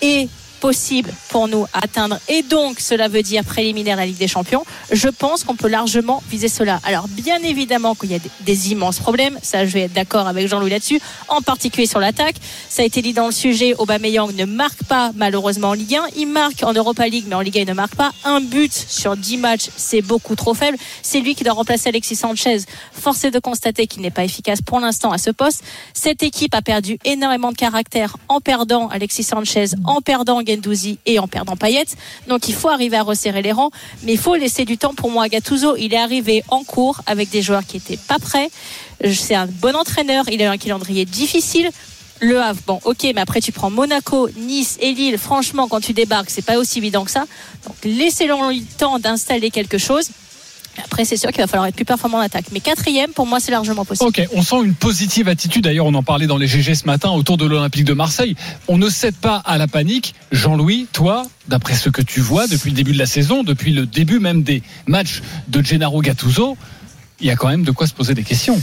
[0.00, 0.28] est
[0.62, 2.20] possible pour nous à atteindre.
[2.28, 4.64] Et donc cela veut dire préliminaire la Ligue des Champions.
[4.92, 6.78] Je pense qu'on peut largement viser cela.
[6.84, 9.36] Alors bien évidemment qu'il y a des, des immenses problèmes.
[9.42, 11.00] Ça je vais être d'accord avec Jean-Louis là-dessus.
[11.28, 12.36] En particulier sur l'attaque.
[12.68, 13.74] Ça a été dit dans le sujet.
[13.76, 17.40] Aubameyang ne marque pas malheureusement en Ligue 1 il marque en Europa League mais en
[17.40, 18.12] Ligue 1 il ne marque pas.
[18.24, 20.78] Un but sur 10 matchs c'est beaucoup trop faible.
[21.02, 22.58] C'est lui qui doit remplacer Alexis Sanchez.
[22.92, 25.64] Force est de constater qu'il n'est pas efficace pour l'instant à ce poste.
[25.92, 30.40] Cette équipe a perdu énormément de caractère en perdant Alexis Sanchez, en perdant
[31.06, 31.86] Et en perdant Payet.
[32.28, 33.70] Donc il faut arriver à resserrer les rangs,
[34.02, 35.76] mais il faut laisser du temps pour moi à.
[35.76, 38.50] Il est arrivé en cours avec des joueurs qui étaient pas prêts.
[39.12, 41.70] C'est un bon entraîneur, il a un calendrier difficile.
[42.20, 45.18] Le Havre, bon, ok, mais après tu prends Monaco, Nice et Lille.
[45.18, 47.24] Franchement, quand tu débarques, c'est pas aussi évident que ça.
[47.66, 50.10] Donc laissez-leur le temps d'installer quelque chose.
[50.84, 52.46] Après, c'est sûr qu'il va falloir être plus performant en attaque.
[52.52, 54.08] Mais quatrième, pour moi, c'est largement possible.
[54.08, 55.64] Ok, on sent une positive attitude.
[55.64, 58.36] D'ailleurs, on en parlait dans les GG ce matin autour de l'Olympique de Marseille.
[58.68, 60.14] On ne cède pas à la panique.
[60.32, 63.86] Jean-Louis, toi, d'après ce que tu vois depuis le début de la saison, depuis le
[63.86, 66.56] début même des matchs de Gennaro Gattuso,
[67.20, 68.60] il y a quand même de quoi se poser des questions.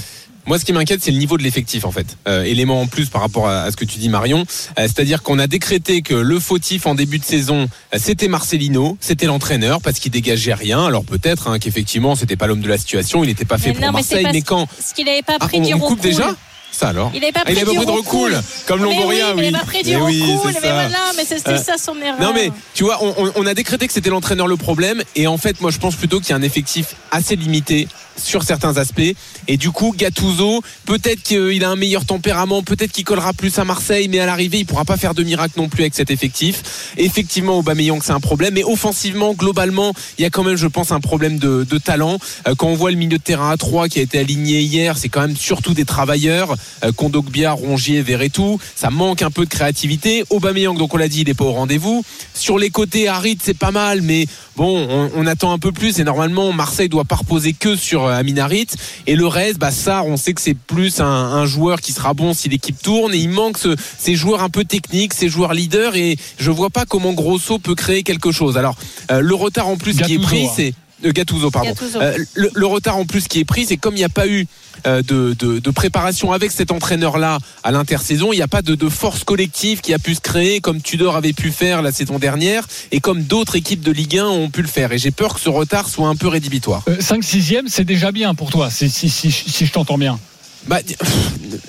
[0.50, 2.18] Moi, ce qui m'inquiète, c'est le niveau de l'effectif, en fait.
[2.28, 4.39] Euh, élément en plus par rapport à, à ce que tu dis, Marion.
[4.39, 8.97] Euh, C'est-à-dire qu'on a décrété que le fautif en début de saison, euh, c'était Marcelino,
[9.00, 10.84] c'était l'entraîneur, parce qu'il dégageait rien.
[10.84, 13.76] Alors peut-être hein, qu'effectivement, c'était pas l'homme de la situation, il n'était pas fait Mais
[13.76, 14.34] pour non, mais c'est Marseille.
[14.34, 16.36] Mais quand ce qu'il n'avait pas Ah, pris on, du on coupe déjà
[16.72, 18.43] ça alors Il n'avait pas Ah, pris il avait du pris de recul, recul.
[18.67, 19.43] comme Mais Longoria, oui.
[19.47, 22.20] il n'a pas pris du Mais oui, mais voilà, mais c'était Euh, ça son erreur.
[22.22, 25.59] Non mais tu vois, on, a décrété que c'était l'entraîneur le problème et en fait
[25.61, 29.01] moi je pense plutôt qu'il y a un effectif assez limité sur certains aspects
[29.47, 33.63] et du coup Gattuso peut-être qu'il a un meilleur tempérament, peut-être qu'il collera plus à
[33.65, 36.93] Marseille mais à l'arrivée il pourra pas faire de miracle non plus avec cet effectif.
[36.97, 40.91] Effectivement Aubameyang c'est un problème mais offensivement globalement il y a quand même je pense
[40.91, 42.17] un problème de, de talent.
[42.47, 44.97] Euh, quand on voit le milieu de terrain à 3 qui a été aligné hier,
[44.97, 46.55] c'est quand même surtout des travailleurs,
[46.95, 50.24] Kondogbia, Rongier, Verretou, ça manque un peu de créativité.
[50.30, 52.03] Aubameyang donc on l'a dit il est pas au rendez-vous.
[52.34, 55.99] Sur les côtés Harit c'est pas mal mais bon on, on attend un peu plus
[55.99, 58.68] et normalement Marseille doit pas reposer que sur euh, Amin Harit
[59.07, 62.14] et le reste bah Sarr on sait que c'est plus un, un joueur qui sera
[62.14, 65.53] bon si l'équipe tourne et il manque ce- ces joueurs un peu techniques, ces joueurs
[65.53, 68.57] leaders et je vois pas comment Grosso peut créer quelque chose.
[68.57, 68.76] Alors
[69.12, 70.51] euh, le retard en plus qui est pris hein.
[70.55, 70.74] c'est
[71.06, 71.70] euh, Gattuso, pardon.
[71.70, 72.02] Gattuso.
[72.02, 74.28] Euh, le, le retard en plus qui est pris, c'est comme il n'y a pas
[74.28, 74.47] eu
[74.86, 78.76] euh, de, de, de préparation avec cet entraîneur-là à l'intersaison, il n'y a pas de,
[78.76, 82.20] de force collective qui a pu se créer comme Tudor avait pu faire la saison
[82.20, 84.91] dernière et comme d'autres équipes de Ligue 1 ont pu le faire.
[84.91, 86.84] Et j'ai peur que ce retard soit un peu rédhibitoire.
[87.00, 90.20] 5 6 e c'est déjà bien pour toi, si, si, si, si je t'entends bien.
[90.68, 90.80] Bah,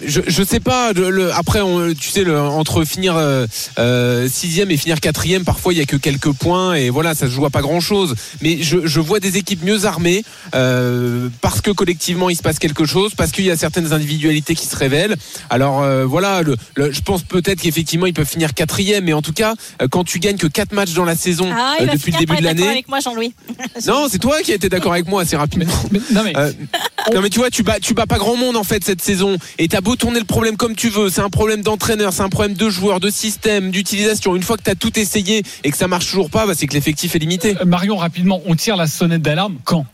[0.05, 0.93] je, je sais pas.
[0.93, 3.47] le- le- après, on- tu sais, le- entre finir euh,
[3.79, 7.27] euh, sixième et finir quatrième, parfois il y a que quelques points et voilà, ça
[7.27, 8.15] se joue à pas grand chose.
[8.43, 10.25] Mais je, je vois des équipes mieux armées
[10.55, 14.55] euh, parce que collectivement il se passe quelque chose, parce qu'il y a certaines individualités
[14.55, 15.17] qui se révèlent.
[15.49, 19.23] Alors euh, voilà, le, le- je pense peut-être qu'effectivement ils peuvent finir quatrième, mais en
[19.23, 19.55] tout cas,
[19.91, 22.43] quand tu gagnes que quatre matchs dans la saison Ah, euh, depuis le début de
[22.43, 22.69] l'année.
[22.69, 23.35] avec moi, Jean-Louis.
[23.87, 25.73] Non, c'est toi qui as été d'accord avec moi assez rapidement.
[26.13, 26.37] non, mais...
[26.37, 26.53] Euh,
[27.15, 29.37] non, mais tu vois, tu bats, tu bats pas grand monde en fait cette saison.
[29.59, 32.29] Et t'as beau tourner le problème comme tu veux, c'est un problème d'entraîneur, c'est un
[32.29, 34.37] problème de joueurs, de système, d'utilisation.
[34.37, 36.75] Une fois que t'as tout essayé et que ça marche toujours pas, bah, c'est que
[36.75, 37.57] l'effectif est limité.
[37.61, 39.87] Euh, Marion, rapidement, on tire la sonnette d'alarme quand?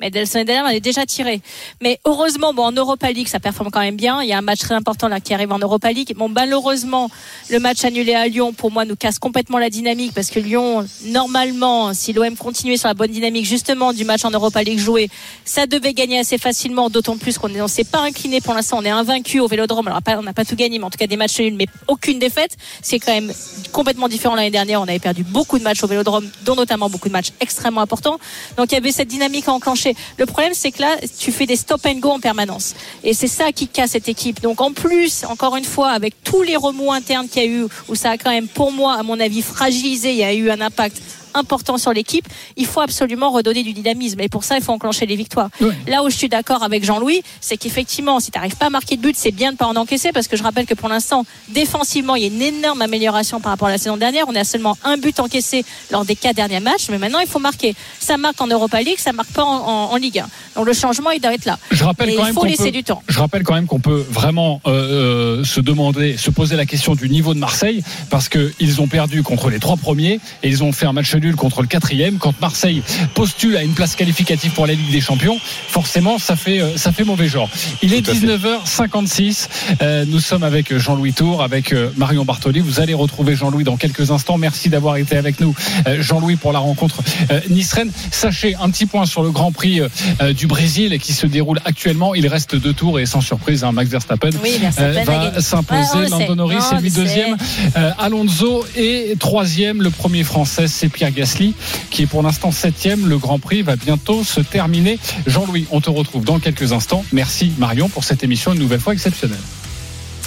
[0.00, 1.40] Mais Delson Eder, elle est déjà tirée.
[1.82, 4.22] Mais heureusement, bon, en Europa League, ça performe quand même bien.
[4.22, 6.14] Il y a un match très important là qui arrive en Europa League.
[6.16, 7.10] Bon, malheureusement,
[7.50, 10.86] le match annulé à Lyon, pour moi, nous casse complètement la dynamique parce que Lyon,
[11.06, 15.08] normalement, si l'OM continuait sur la bonne dynamique, justement, du match en Europa League joué,
[15.44, 18.78] ça devait gagner assez facilement, d'autant plus qu'on ne s'est pas incliné pour l'instant.
[18.78, 19.88] On est invaincu au Vélodrome.
[19.88, 22.18] Alors, on n'a pas tout gagné, mais en tout cas des matchs nuls, mais aucune
[22.18, 22.56] défaite.
[22.82, 23.32] C'est quand même
[23.72, 24.80] complètement différent l'année dernière.
[24.80, 28.18] On avait perdu beaucoup de matchs au Vélodrome, dont notamment beaucoup de matchs extrêmement importants.
[28.56, 29.87] Donc, il y avait cette dynamique à enclencher.
[30.16, 32.74] Le problème, c'est que là, tu fais des stop and go en permanence.
[33.04, 34.40] Et c'est ça qui casse cette équipe.
[34.40, 37.66] Donc, en plus, encore une fois, avec tous les remous internes qu'il y a eu,
[37.88, 40.50] où ça a quand même, pour moi, à mon avis, fragilisé, il y a eu
[40.50, 41.00] un impact
[41.34, 42.26] important sur l'équipe,
[42.56, 44.20] il faut absolument redonner du dynamisme.
[44.20, 45.50] Et pour ça, il faut enclencher les victoires.
[45.86, 48.96] Là où je suis d'accord avec Jean-Louis, c'est qu'effectivement, si tu n'arrives pas à marquer
[48.96, 51.24] de but, c'est bien de pas en encaisser parce que je rappelle que pour l'instant,
[51.48, 54.24] défensivement, il y a une énorme amélioration par rapport à la saison dernière.
[54.28, 57.38] On à seulement un but encaissé lors des quatre derniers matchs, mais maintenant, il faut
[57.38, 57.74] marquer.
[57.98, 60.28] Ça marque en Europa League, ça marque pas en, en- en Ligue 1.
[60.56, 61.58] Donc le changement, il doit être là.
[61.70, 63.02] Je rappelle Et quand il faut laisser peut- du temps.
[63.08, 66.94] Je rappelle quand même qu'on peut vraiment euh, euh, se demander, se poser la question
[66.94, 70.72] du niveau de Marseille, parce qu'ils ont perdu contre les trois premiers et ils ont
[70.72, 72.18] fait un match nul contre le quatrième.
[72.18, 72.82] Quand Marseille
[73.14, 75.38] postule à une place qualificative pour la Ligue des Champions,
[75.68, 77.48] forcément, ça fait euh, ça fait mauvais genre.
[77.82, 79.48] Il est 19h56.
[79.82, 82.60] Euh, nous sommes avec Jean-Louis Tour, avec euh, Marion Bartoli.
[82.60, 84.38] Vous allez retrouver Jean-Louis dans quelques instants.
[84.38, 85.54] Merci d'avoir été avec nous,
[85.86, 87.92] euh, Jean-Louis, pour la rencontre euh, Nice-Rennes.
[88.10, 89.88] Sachez un petit point sur le Grand Prix euh,
[90.22, 92.14] euh, du Brésil qui se déroule actuellement.
[92.14, 95.78] Il reste deux tours et sans surprise, hein, Max Verstappen, Oui, euh, va s'imposer.
[95.80, 96.34] Ouais, on le Lando.
[96.34, 97.36] Norris est lui deuxième.
[97.76, 99.82] Euh, Alonso est troisième.
[99.82, 101.54] Le premier français, c'est Pierre Gasly,
[101.90, 103.06] qui est pour l'instant septième.
[103.06, 104.98] Le Grand Prix va bientôt se terminer.
[105.26, 107.04] Jean-Louis, on te retrouve dans quelques instants.
[107.12, 109.38] Merci Marion pour cette émission une nouvelle fois exceptionnelle.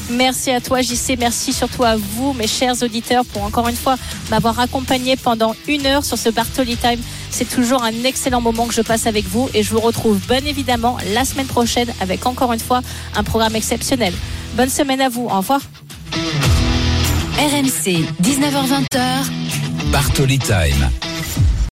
[0.10, 1.16] Merci à toi, JC.
[1.20, 3.96] Merci surtout à vous, mes chers auditeurs, pour encore une fois
[4.30, 7.00] m'avoir accompagné pendant une heure sur ce Bartoli Time.
[7.30, 10.44] C'est toujours un excellent moment que je passe avec vous et je vous retrouve bien
[10.46, 12.82] évidemment la semaine prochaine avec encore une fois
[13.16, 14.14] un programme exceptionnel.
[14.56, 15.26] Bonne semaine à vous.
[15.26, 15.62] Au revoir.
[17.38, 18.86] RMC, 19h20.
[19.92, 21.51] Bartoli Time.